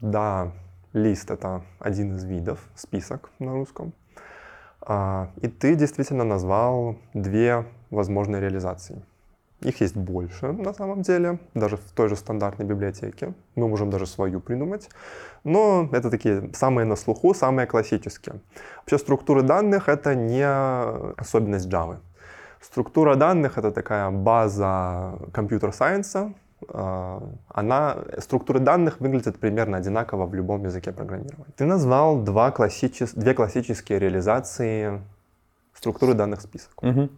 [0.00, 0.52] Да,
[0.92, 3.92] лист— это один из видов, список на русском.
[4.80, 9.02] А, и ты действительно назвал две возможные реализации.
[9.64, 13.32] Их есть больше на самом деле, даже в той же стандартной библиотеке.
[13.56, 14.88] Мы можем даже свою придумать.
[15.44, 18.34] Но это такие самые на слуху, самые классические.
[18.78, 20.46] Вообще структуры данных— это не
[21.16, 21.96] особенность Java.
[22.60, 26.32] Структура данных— это такая база компьютер-сайенса.
[26.68, 31.52] А, она, структуры данных выглядят примерно одинаково в любом языке программирования.
[31.56, 35.00] Ты назвал два классичес, две классические реализации
[35.74, 36.82] структуры данных список.
[36.82, 37.08] Угу.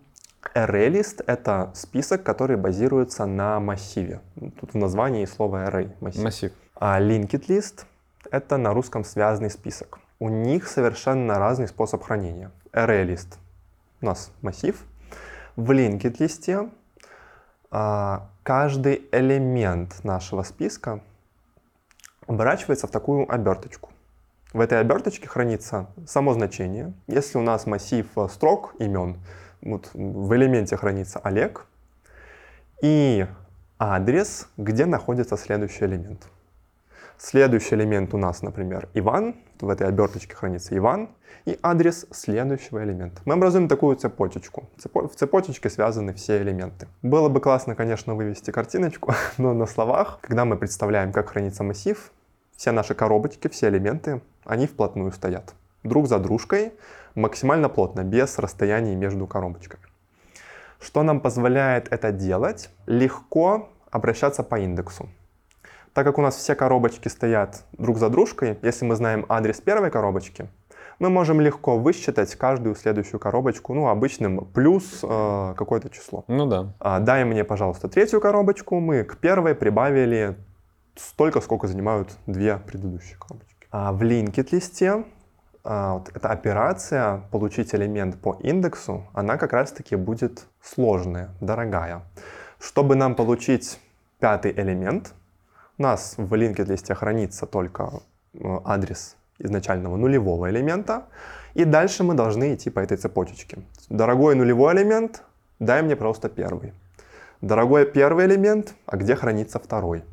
[0.55, 4.21] ArrayList— это список, который базируется на массиве.
[4.61, 6.23] Тут в названии слово array— массив.
[6.23, 6.53] массив.
[6.75, 7.85] А linked list—
[8.31, 9.99] это на русском связанный список.
[10.19, 12.51] У них совершенно разный способ хранения.
[12.73, 13.39] ArrayList—
[14.01, 14.85] у нас массив.
[15.57, 16.69] В linked листе
[17.71, 21.01] а, каждый элемент нашего списка
[22.27, 23.91] оборачивается в такую оберточку.
[24.53, 26.93] В этой оберточке хранится само значение.
[27.09, 29.19] Если у нас массив строк имен,
[29.65, 31.67] вот в элементе хранится Олег
[32.83, 33.27] и
[33.79, 36.29] адрес, где находится следующий элемент.
[37.17, 41.09] Следующий элемент у нас, например, Иван, в этой оберточке хранится Иван,
[41.47, 43.23] и адрес следующего элемента.
[43.25, 44.69] Мы образуем такую цепочечку.
[44.77, 46.89] В цепочечке связаны все элементы.
[47.03, 52.13] Было бы классно, конечно, вывести картиночку, но на словах, когда мы представляем, как хранится массив,
[52.57, 55.55] все наши коробочки, все элементы, они вплотную стоят.
[55.83, 56.73] Друг за дружкой,
[57.15, 59.83] максимально плотно, без расстояний между коробочками.
[60.81, 62.71] Что нам позволяет это делать?
[62.87, 65.09] Легко обращаться по индексу.
[65.93, 69.91] Так как у нас все коробочки стоят друг за дружкой, если мы знаем адрес первой
[69.91, 70.49] коробочки,
[70.99, 76.25] мы можем легко высчитать каждую следующую коробочку, ну, обычным плюс э, какое-то число.
[76.29, 76.73] Ну да.
[76.81, 78.81] А, дай мне, пожалуйста, третью коробочку.
[78.81, 80.37] Мы к первой прибавили
[80.97, 83.67] столько, сколько занимают две предыдущие коробочки.
[83.71, 85.05] А в linked листе
[85.65, 92.03] а, вот эта операция получить элемент по индексу, она как раз-таки будет сложная, дорогая.
[92.61, 93.81] Чтобы нам получить
[94.21, 95.15] пятый элемент,
[95.79, 98.01] у нас в linked листе хранится только
[98.35, 101.05] э, адрес изначального нулевого элемента,
[101.55, 103.59] и дальше мы должны идти по этой цепочечке.
[103.89, 105.23] Дорогой нулевой элемент,
[105.59, 106.75] дай мне просто первый.
[107.41, 110.05] Дорогой первый элемент, а где хранится второй?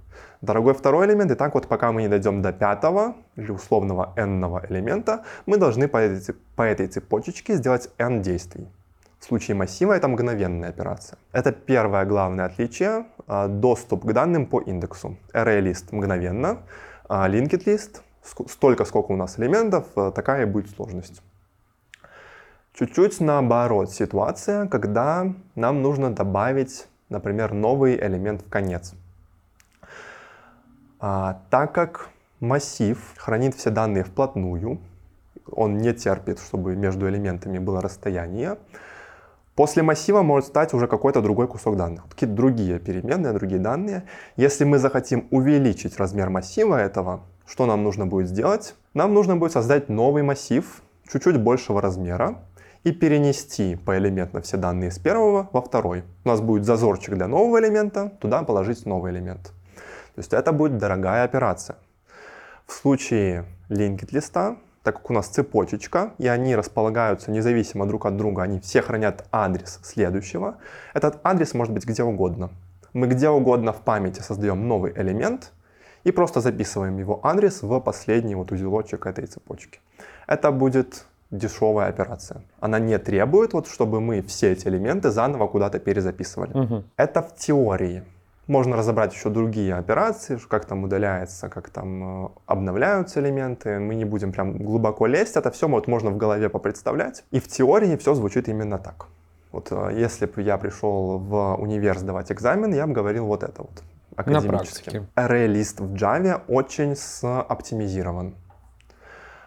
[0.42, 4.44] Дорогой второй элемент, и так вот пока мы не дойдем до пятого или условного n
[4.70, 8.68] элемента, мы должны по этой, по этой цепочечке сделать n действий.
[9.20, 11.20] В случае массива это мгновенная операция.
[11.32, 13.06] Это первое главное отличие.
[13.28, 15.16] А, доступ к данным по индексу.
[15.32, 16.64] ArrayList мгновенно,
[17.08, 18.02] а linked list
[18.50, 21.22] столько, сколько у нас элементов, а, такая и будет сложность.
[22.74, 28.96] Чуть-чуть наоборот ситуация, когда нам нужно добавить, например, новый элемент в конец.
[31.04, 34.80] А, так как массив хранит все данные вплотную,
[35.52, 38.60] он не терпит, чтобы между элементами было расстояние,
[39.56, 44.04] после массива может стать уже какой-то другой кусок данных, какие-то другие переменные, другие данные.
[44.36, 48.76] Если мы захотим увеличить размер массива этого, что нам нужно будет сделать?
[48.94, 52.36] Нам нужно будет создать новый массив чуть-чуть большего размера
[52.84, 56.04] и перенести поэлементно все данные с первого во второй.
[56.26, 59.52] У нас будет зазорчик для нового элемента, туда положить новый элемент.
[60.22, 61.78] Есть это будет дорогая операция.
[62.68, 68.18] В случае linked листа, так как у нас цепочечка, и они располагаются независимо друг от
[68.18, 70.58] друга, они все хранят адрес следующего,
[70.94, 72.52] этот адрес может быть где угодно.
[72.94, 75.54] Мы где угодно в памяти создаем новый элемент
[76.04, 79.80] и просто записываем его адрес в последний вот узелочек этой цепочки.
[80.28, 82.44] Это будет дешевая операция.
[82.60, 86.54] Она не требует, вот, чтобы мы все эти элементы заново куда-то перезаписывали.
[86.54, 86.84] Угу.
[86.98, 88.04] Это в теории.
[88.48, 93.80] Можно разобрать еще другие операции, как там удаляется, как там э, обновляются элементы.
[93.80, 95.38] Мы не будем прям глубоко лезть.
[95.38, 97.24] Это все вот можно в голове попредставлять.
[97.32, 99.08] И в теории все звучит именно так.
[99.52, 103.62] Вот э, если бы я пришел в универ сдавать экзамен, я бы говорил вот это
[103.62, 103.84] вот
[104.16, 105.08] академически.
[105.16, 108.36] ArrayList в Java очень оптимизирован.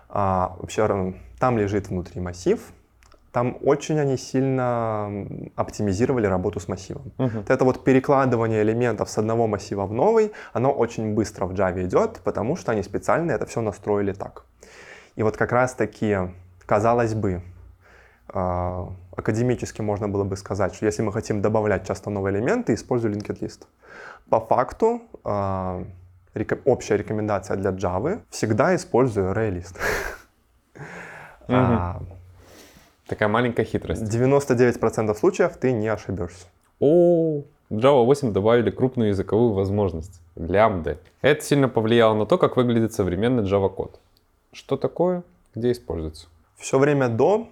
[0.09, 2.61] А, вообще там лежит внутри массив,
[3.35, 5.11] там очень они сильно
[5.57, 7.03] оптимизировали работу с массивом.
[7.19, 7.45] Uh-huh.
[7.49, 12.21] Это вот перекладывание элементов с одного массива в новый, оно очень быстро в Java идет,
[12.25, 14.45] потому что они специально это все настроили так.
[15.17, 16.17] И вот как раз таки,
[16.67, 17.43] казалось бы,
[18.29, 23.15] А, академически можно было бы сказать, что если мы хотим добавлять часто новые элементы, используем
[23.15, 23.67] linked list.
[24.31, 25.83] По факту а,
[26.65, 29.77] общая рекомендация для Java всегда использую ArrayList.
[33.07, 34.03] Такая маленькая хитрость.
[34.03, 36.47] 99% случаев ты не ошибешься.
[36.81, 40.99] О, Java 8 добавили крупную языковую возможность— лямбды.
[41.21, 44.01] Это сильно повлияло на то, как выглядит современный Java код.
[44.53, 45.23] Что такое?
[45.55, 46.29] Где используется?
[46.57, 47.49] Все время до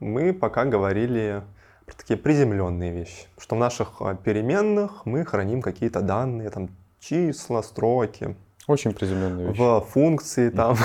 [0.00, 1.42] мы пока говорили
[1.86, 6.70] про такие приземленные вещи, что в наших а, переменных мы храним какие-то данные, там
[7.00, 8.36] числа, строки.
[8.66, 9.58] Очень приземленные вещи.
[9.58, 10.76] В функции там,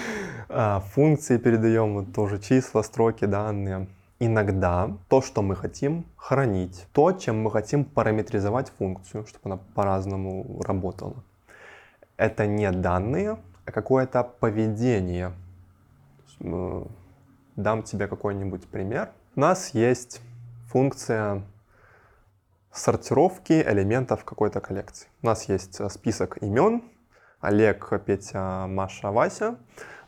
[0.48, 3.88] функции передаем вот тоже числа, строки, данные.
[4.18, 10.62] Иногда то, что мы хотим хранить, то, чем мы хотим параметризовать функцию, чтобы она по-разному
[10.64, 11.22] работала,
[12.16, 15.32] это не данные, а какое-то поведение
[17.56, 19.10] Дам тебе какой-нибудь пример.
[19.34, 20.20] У нас есть
[20.68, 21.42] функция
[22.70, 25.08] сортировки элементов какой-то коллекции.
[25.22, 26.82] У нас есть э, список имен,
[27.40, 29.56] Олег, Петя, Маша, Вася.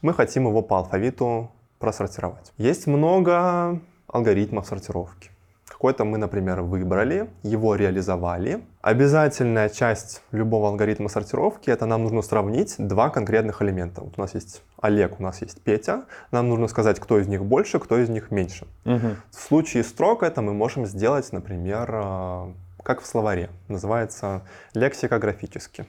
[0.02, 2.52] Мы хотим его по алфавиту просортировать.
[2.56, 5.30] Есть много алгоритмов сортировки.
[5.68, 8.64] Какой-то мы, например, выбрали, его реализовали.
[8.80, 14.00] Обязательная часть любого алгоритма сортировки— это нам нужно сравнить два конкретных элемента.
[14.00, 16.04] Вот у нас есть Олег, у нас есть Петя.
[16.32, 18.66] Нам нужно сказать, кто из них больше, кто из них меньше.
[18.86, 19.08] Угу.
[19.30, 23.50] В случае строк это мы можем сделать, например, э, как в словаре.
[23.68, 24.42] Называется
[24.74, 25.86] лексикографически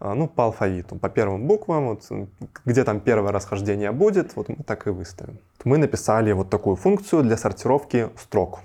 [0.00, 2.28] ну, по алфавиту, по первым буквам, вот,
[2.64, 5.38] где там первое расхождение будет, вот мы так и выставим.
[5.64, 8.60] Мы написали вот такую функцию для сортировки строк.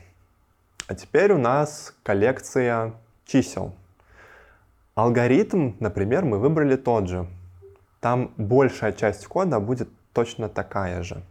[0.88, 2.94] А теперь у нас коллекция
[3.26, 3.74] чисел.
[4.94, 7.28] Алгоритм, например, мы выбрали тот же.
[8.02, 11.24] Там большая часть кода будет точно такая же.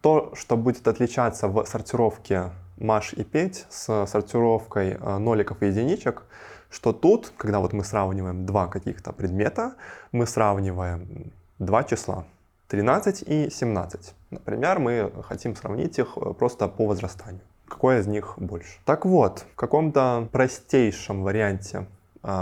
[0.00, 6.24] То, что будет отличаться в сортировке Маш и Петь с сортировкой э, ноликов и единичек,
[6.70, 9.74] что тут, когда вот мы сравниваем два каких-то предмета,
[10.12, 12.26] мы сравниваем два числа,
[12.68, 14.14] 13 и 17.
[14.30, 18.78] Например, мы хотим сравнить их э, просто по возрастанию какой из них больше.
[18.84, 21.86] Так вот, в каком-то простейшем варианте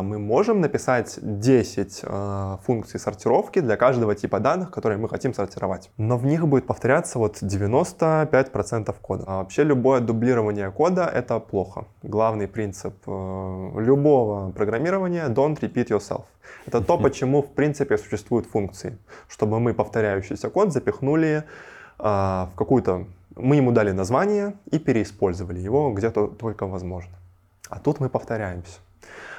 [0.03, 5.91] мы можем написать 10 э, функций сортировки для каждого типа данных, которые мы хотим сортировать.
[5.99, 9.24] Но в них будет повторяться вот 95% кода.
[9.26, 11.85] А вообще любое дублирование кода— это плохо.
[12.03, 16.22] Главный принцип э, любого программирования— don't repeat yourself.
[16.66, 18.97] Это то, почему в принципе существуют функции.
[19.28, 21.45] Чтобы мы повторяющийся код запихнули
[21.99, 23.07] э, в какую-то
[23.37, 27.12] мы ему дали название и переиспользовали его где-то только возможно.
[27.68, 28.78] А тут мы повторяемся.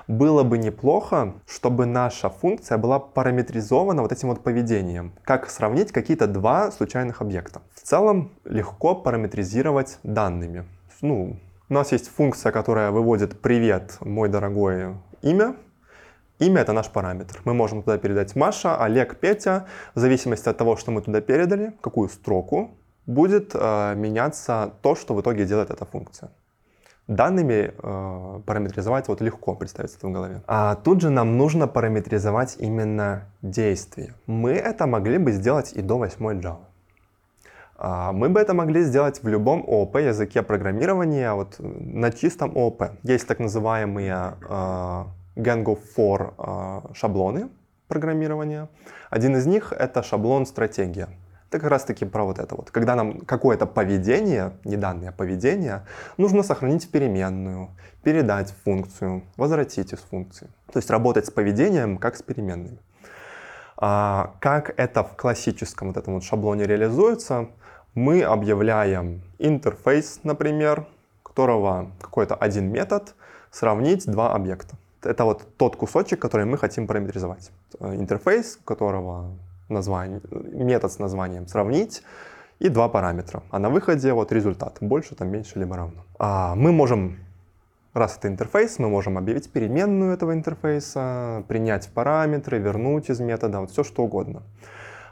[0.07, 5.13] Было бы неплохо, чтобы наша функция была параметризована вот этим вот поведением.
[5.23, 7.61] Как сравнить какие-то два случайных объекта.
[7.73, 10.65] В целом легко параметризировать данными.
[11.01, 11.37] Ну,
[11.69, 15.55] у нас есть функция, которая выводит «Привет, мой дорогой имя»,
[16.37, 17.39] Имя— это наш параметр.
[17.45, 19.67] Мы можем туда передать Маша, Олег, Петя.
[19.93, 25.13] В зависимости от того, что мы туда передали, какую строку, будет э, меняться то, что
[25.13, 26.31] в итоге делает эта функция.
[27.07, 30.41] Данными э, параметризовать вот легко представить в голове.
[30.47, 34.15] А тут же нам нужно параметризовать именно действие.
[34.25, 36.57] Мы это могли бы сделать и до 8 Java.
[37.77, 42.83] А мы бы это могли сделать в любом ООП языке программирования, вот на чистом ООП.
[43.03, 45.03] Есть так называемые э,
[45.35, 47.49] Django 4 э, шаблоны
[47.87, 48.67] программирования.
[49.11, 51.09] Один из них это шаблон стратегия.
[51.55, 52.69] Это как раз таки про вот это вот.
[52.69, 55.85] Когда нам какое-то поведение, не данные, а поведение,
[56.17, 57.69] нужно сохранить в переменную,
[58.03, 60.49] передать в функцию, возвратить из функции.
[60.73, 62.77] То есть работать с поведением как с переменными.
[63.77, 67.47] А как это в классическом вот этом вот шаблоне реализуется?
[67.93, 70.85] Мы объявляем интерфейс, например,
[71.23, 73.15] которого какой-то один метод,
[73.49, 74.75] сравнить два объекта.
[75.03, 77.51] Это вот тот кусочек, который мы хотим параметризовать.
[77.79, 79.31] Интерфейс, которого
[79.69, 82.03] название, метод с названием «сравнить»
[82.59, 83.43] и два параметра.
[83.51, 86.05] А на выходе вот результат, больше, там, меньше, либо равно.
[86.19, 87.17] А мы можем,
[87.93, 93.71] раз это интерфейс, мы можем объявить переменную этого интерфейса, принять параметры, вернуть из метода, вот
[93.71, 94.43] все что угодно.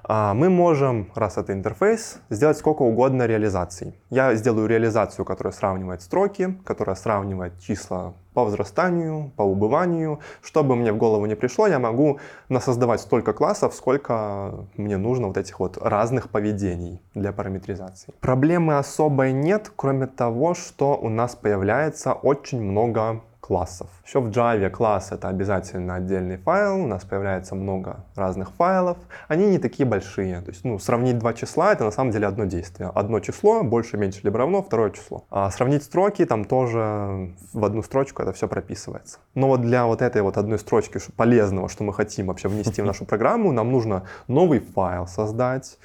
[0.06, 3.96] А, мы можем, раз это интерфейс, сделать сколько угодно реализаций.
[4.10, 10.20] Я сделаю реализацию, которая сравнивает строки, которая сравнивает числа по возрастанию, по убыванию.
[10.42, 15.38] Чтобы мне в голову не пришло, я могу насоздавать столько классов, сколько мне нужно вот
[15.38, 18.14] этих вот разных поведений для параметризации.
[18.20, 23.90] Проблемы особой нет, кроме того, что у нас появляется очень много классов.
[24.06, 28.98] Еще в Java класс это обязательно отдельный файл, у нас появляется много разных файлов.
[29.28, 32.46] Они не такие большие, то есть ну, сравнить два числа это на самом деле одно
[32.46, 32.90] действие.
[32.96, 35.26] Одно число, больше, меньше, либо равно, второе число.
[35.30, 39.20] А сравнить строки, там тоже в одну строчку это все прописывается.
[39.36, 42.86] Но вот для вот этой вот одной строчки полезного, что мы хотим вообще внести в
[42.92, 45.78] нашу программу, нам нужно новый файл создать,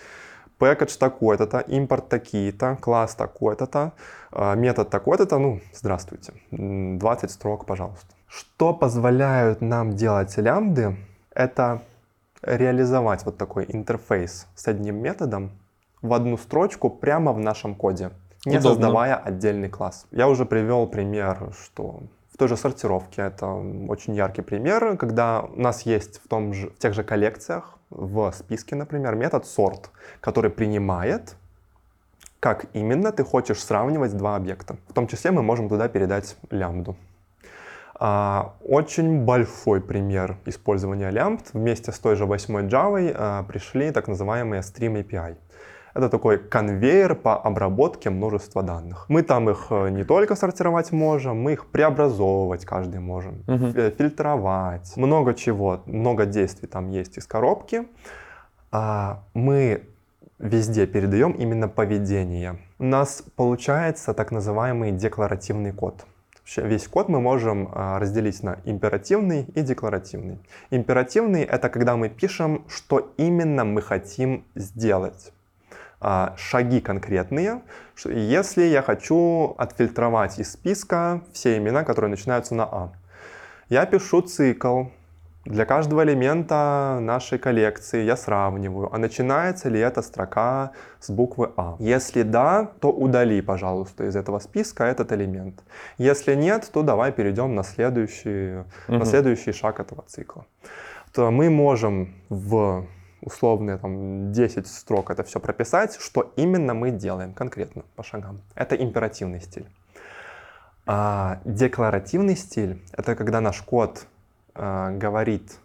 [0.59, 3.92] package такой-то, импорт такие-то, класс такой-то,
[4.32, 8.06] а, метод такой-то, ну, здравствуйте, 20 строк, пожалуйста.
[8.26, 10.96] Что позволяют нам делать лямбды,
[11.34, 11.82] это
[12.42, 15.50] реализовать вот такой интерфейс с одним методом
[16.02, 18.11] в одну строчку прямо в нашем коде,
[18.44, 18.70] не Удобно.
[18.70, 20.06] создавая отдельный класс.
[20.11, 22.02] Я уже привел пример, что
[22.39, 23.47] в той же сортировке это
[23.89, 28.30] очень яркий пример, когда у нас есть в, том же, в тех же коллекциях в
[28.30, 29.86] списке, например, метод sort,
[30.20, 31.34] который принимает,
[32.39, 34.76] как именно ты хочешь сравнивать два объекта.
[34.86, 36.95] В том числе мы можем туда передать лямбду.
[37.97, 41.55] А, очень большой пример использования лямбд.
[41.55, 45.34] Вместе с той же 8 Java а, пришли так называемые Stream API.
[45.99, 49.07] Это такой конвейер по обработке множества данных.
[49.09, 53.72] Мы там их э, не только сортировать можем, мы их преобразовывать каждый можем, угу.
[53.72, 57.88] фильтровать, много чего, много действий там есть из коробки.
[58.70, 59.88] А мы
[60.38, 62.61] везде передаем именно поведение.
[62.78, 66.07] У нас получается так называемый декларативный код.
[66.57, 70.38] Весь код мы можем а, разделить на императивный и декларативный.
[70.70, 75.32] Императивный— это когда мы пишем, что именно мы хотим сделать.
[76.01, 77.62] А, шаги конкретные.
[78.05, 82.92] Если я хочу отфильтровать из списка все имена, которые начинаются на А,
[83.68, 84.84] я пишу цикл.
[85.44, 91.76] Для каждого элемента нашей коллекции я сравниваю, а начинается ли эта строка с буквы А.
[91.78, 95.64] Если да, то удали, пожалуйста, из этого списка этот элемент.
[95.96, 98.99] Если нет, то давай перейдем на следующий, угу.
[98.99, 100.44] на следующий шаг этого цикла.
[101.14, 102.86] То мы можем в
[103.29, 108.41] условные там 10 строк это все прописать, что именно мы делаем конкретно по шагам.
[108.55, 109.66] Это императивный стиль.
[110.87, 114.07] А декларативный стиль— это когда наш код
[114.55, 115.61] э, говорит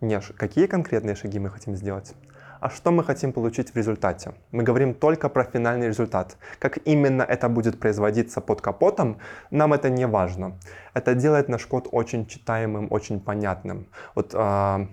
[0.00, 2.14] не какие конкретные шаги мы хотим сделать,
[2.60, 4.32] а что мы хотим получить в результате.
[4.52, 6.36] Мы говорим только про финальный результат.
[6.58, 9.18] Как именно это будет производиться под капотом,
[9.50, 10.58] нам это не важно.
[10.94, 13.86] Это делает наш код очень читаемым, очень понятным.
[14.14, 14.86] Вот э,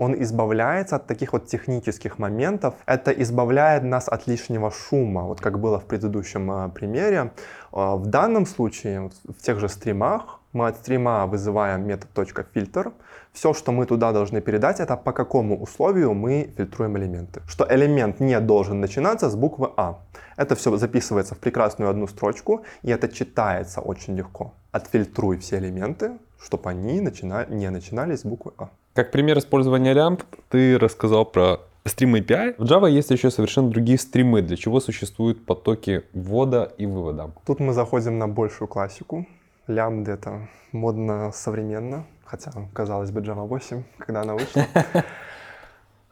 [0.00, 2.74] он избавляется от таких вот технических моментов.
[2.86, 7.32] Это избавляет нас от лишнего шума, вот как было в предыдущем э, примере.
[7.72, 12.08] Э, в данном случае, в тех же стримах, мы от стрима вызываем метод
[12.54, 12.92] .filter.
[13.32, 17.42] Все, что мы туда должны передать, это по какому условию мы фильтруем элементы.
[17.46, 19.98] Что элемент не должен начинаться с буквы А.
[20.36, 24.54] Это все записывается в прекрасную одну строчку, и это читается очень легко.
[24.72, 27.46] Отфильтруй все элементы, чтобы они начина...
[27.50, 28.70] не начинались с буквы А.
[28.92, 32.56] Как пример использования лямп, ты рассказал про стрим API.
[32.58, 37.30] В Java есть еще совершенно другие стримы, для чего существуют потоки ввода и вывода.
[37.46, 39.26] Тут мы заходим на большую классику.
[39.68, 44.66] Лямбда— это модно современно, хотя, казалось бы, Java 8, когда она вышла.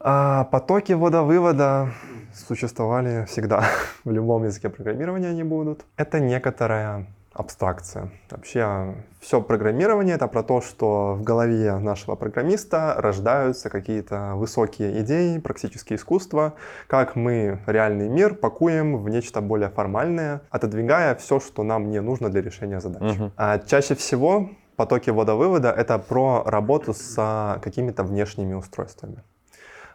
[0.01, 1.89] А потоки ввода-вывода
[2.33, 3.65] существовали всегда.
[4.05, 5.83] В любом языке программирования они будут.
[5.97, 7.05] Это некоторая
[7.39, 8.09] абстракция.
[8.29, 15.37] Вообще все программирование это про то, что в голове нашего программиста рождаются какие-то высокие идеи,
[15.37, 16.55] практические искусства,
[16.87, 22.29] как мы реальный мир пакуем в нечто более формальное, отодвигая все, что нам не нужно
[22.29, 23.01] для решения задач.
[23.01, 23.31] Uh-huh.
[23.37, 29.23] А чаще всего потоки ввода-вывода это про работу с какими-то внешними устройствами.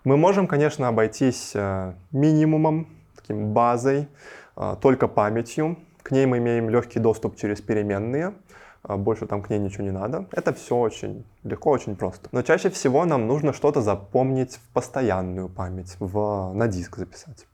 [0.04, 4.08] Мы можем, конечно, обойтись э, минимумом, таким базой,
[4.56, 8.34] э, только памятью, к ней мы имеем легкий доступ через переменные,
[8.82, 10.26] а больше там к ней ничего не надо.
[10.32, 12.28] Это все очень легко, очень просто.
[12.30, 17.46] Но чаще всего нам нужно что-то запомнить в постоянную память, в, на диск записать.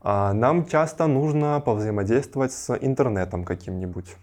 [0.00, 4.16] А нам часто нужно повзаимодействовать с интернетом каким-нибудь.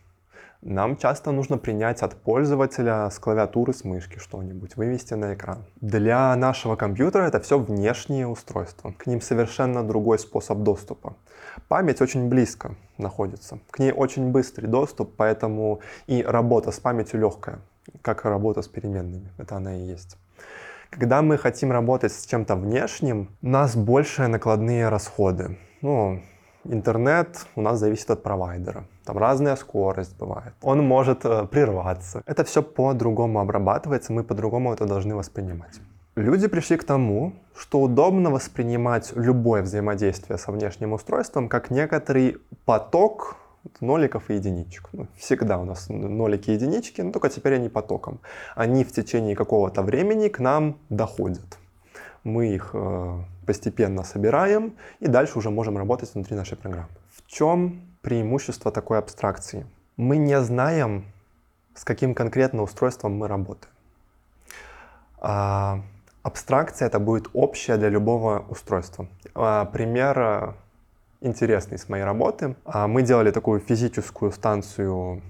[0.65, 5.65] Нам часто нужно принять от пользователя с клавиатуры, с мышки что-нибудь, вывести на экран.
[5.81, 8.93] Для нашего компьютера это все внешние устройства.
[8.97, 11.17] К ним совершенно другой способ доступа.
[11.67, 13.59] Память очень близко находится.
[13.71, 17.59] К ней очень быстрый доступ, поэтому и работа с памятью легкая,
[18.01, 19.33] как работа с переменными.
[19.37, 20.17] Это она и есть.
[20.89, 25.57] Когда мы хотим работать с чем-то внешним, у нас больше накладные расходы.
[25.81, 26.21] Ну,
[26.65, 28.85] интернет у нас зависит от провайдера.
[29.05, 30.53] Там разная скорость бывает.
[30.61, 32.21] Он может э, прерваться.
[32.25, 35.79] Это все по-другому обрабатывается, мы по-другому это должны воспринимать.
[36.15, 43.35] Люди пришли к тому, что удобно воспринимать любое взаимодействие со внешним устройством как некоторый поток
[43.81, 44.89] ноликов и единичек.
[44.93, 48.19] Ну, всегда у нас нолики и единички, но только теперь они потоком.
[48.55, 51.57] Они в течение какого-то времени к нам доходят.
[52.23, 56.89] Мы их э, постепенно собираем и дальше уже можем работать внутри нашей программы.
[57.11, 59.65] В чем преимущество такой абстракции?
[59.97, 61.05] Мы не знаем,
[61.75, 63.73] с каким конкретно устройством мы работаем.
[65.17, 65.81] А,
[66.21, 69.07] абстракция это будет общая для любого устройства.
[69.35, 70.53] А, пример э,
[71.21, 72.55] интересный с моей работы.
[72.65, 75.21] А, мы делали такую физическую станцию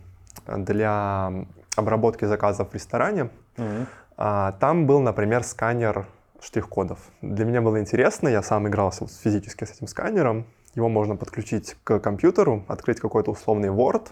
[0.48, 1.32] для
[1.76, 3.30] обработки заказов в ресторане.
[3.58, 4.58] Mm-hmm.
[4.60, 6.06] Там был, например, сканер
[6.44, 7.00] штрих-кодов.
[7.22, 10.46] Для меня было интересно, я сам игрался физически с этим сканером.
[10.76, 14.08] Его можно подключить к компьютеру, открыть какой-то условный Word,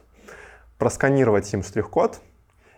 [0.78, 2.22] просканировать им штрих-код,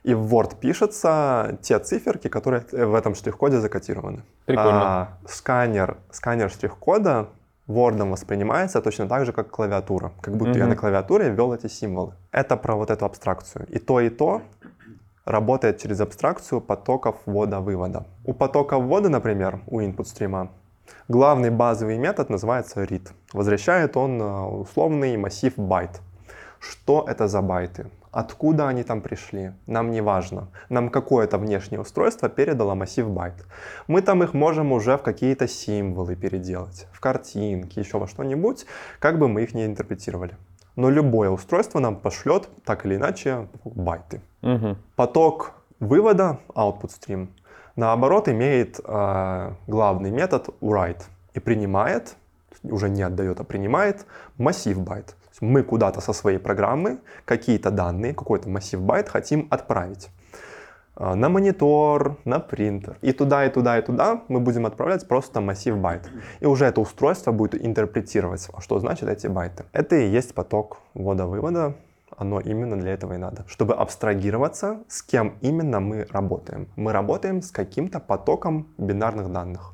[0.03, 4.23] и в Word пишутся те циферки, которые в этом штрих-коде закодированы.
[4.45, 4.81] Прикольно.
[4.83, 7.29] А, сканер, сканер штрих-кода
[7.67, 10.11] Word воспринимается точно так же, как клавиатура.
[10.21, 10.57] Как будто mm-hmm.
[10.57, 12.13] я на клавиатуре ввел эти символы.
[12.31, 13.65] Это про вот эту абстракцию.
[13.69, 14.41] И то, и то
[15.25, 18.05] работает через абстракцию потоков ввода-вывода.
[18.25, 20.51] У потока ввода, например, у input stream а,
[21.07, 23.09] главный базовый метод называется read.
[23.33, 26.01] Возвращает он э, условный массив байт.
[26.59, 27.87] Что это за байты?
[28.11, 29.53] Откуда они там пришли?
[29.65, 30.49] Нам не важно.
[30.69, 33.43] Нам какое-то внешнее устройство передало массив байт.
[33.87, 38.67] Мы там их можем уже в какие-то символы переделать, в картинки, еще во что-нибудь,
[38.99, 40.37] как бы мы их не интерпретировали.
[40.75, 44.21] Но любое устройство нам пошлет так или иначе байты.
[44.41, 44.77] Угу.
[44.95, 47.27] Поток вывода, output stream,
[47.75, 51.03] наоборот, имеет э, главный метод write
[51.33, 52.15] и принимает,
[52.63, 54.05] уже не отдает, а принимает
[54.37, 60.09] массив байт мы куда-то со своей программы какие-то данные, какой-то массив байт хотим отправить
[60.95, 62.97] на монитор, на принтер.
[63.01, 66.09] И туда, и туда, и туда мы будем отправлять просто массив байт.
[66.39, 69.65] И уже это устройство будет интерпретировать, что значит эти байты.
[69.73, 71.75] Это и есть поток ввода-вывода.
[72.15, 73.43] Оно именно для этого и надо.
[73.47, 76.67] Чтобы абстрагироваться, с кем именно мы работаем.
[76.75, 79.73] Мы работаем с каким-то потоком бинарных данных.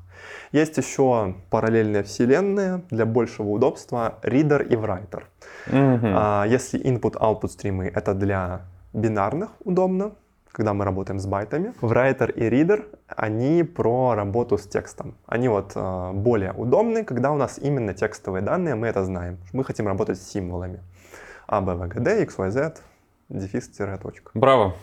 [0.51, 5.23] Есть еще параллельные вселенные для большего удобства reader и writer.
[5.67, 6.13] Mm-hmm.
[6.15, 8.61] А, если input-output стримы это для
[8.93, 10.11] бинарных удобно,
[10.51, 11.73] когда мы работаем с байтами.
[11.81, 15.15] Writer и Reader, они про работу с текстом.
[15.25, 19.37] Они вот э, более удобны, когда у нас именно текстовые данные, мы это знаем.
[19.53, 20.81] Мы хотим работать с символами.
[21.47, 22.75] А, Б, В, Г, Д, X, Y, Z,
[23.29, 24.31] дефис, тире, точка.
[24.33, 24.75] Браво!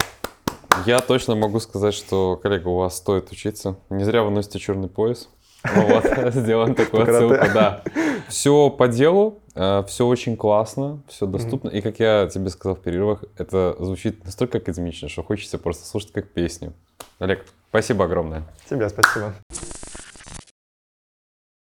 [0.85, 3.77] Я точно могу сказать, что, коллега, у вас стоит учиться.
[3.89, 5.29] Не зря вы носите черный пояс.
[5.75, 6.05] Вот,
[6.35, 7.83] сделаем такую отсылку, да.
[8.29, 11.69] Все по делу, э, все очень классно, все доступно.
[11.69, 16.12] И как я тебе сказал в перерывах, это звучит настолько академично, что хочется просто слушать
[16.12, 16.73] как песню.
[17.19, 18.43] Олег, спасибо огромное.
[18.69, 19.35] Тебе спасибо.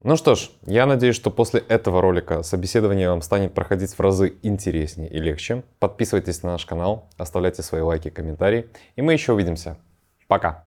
[0.05, 4.35] Ну что ж, я надеюсь, что после этого ролика собеседование вам станет проходить в разы
[4.43, 5.63] интереснее и легче.
[5.79, 9.77] Подписывайтесь на наш канал, оставляйте свои лайки, комментарии, и мы еще увидимся.
[10.27, 10.61] Пока!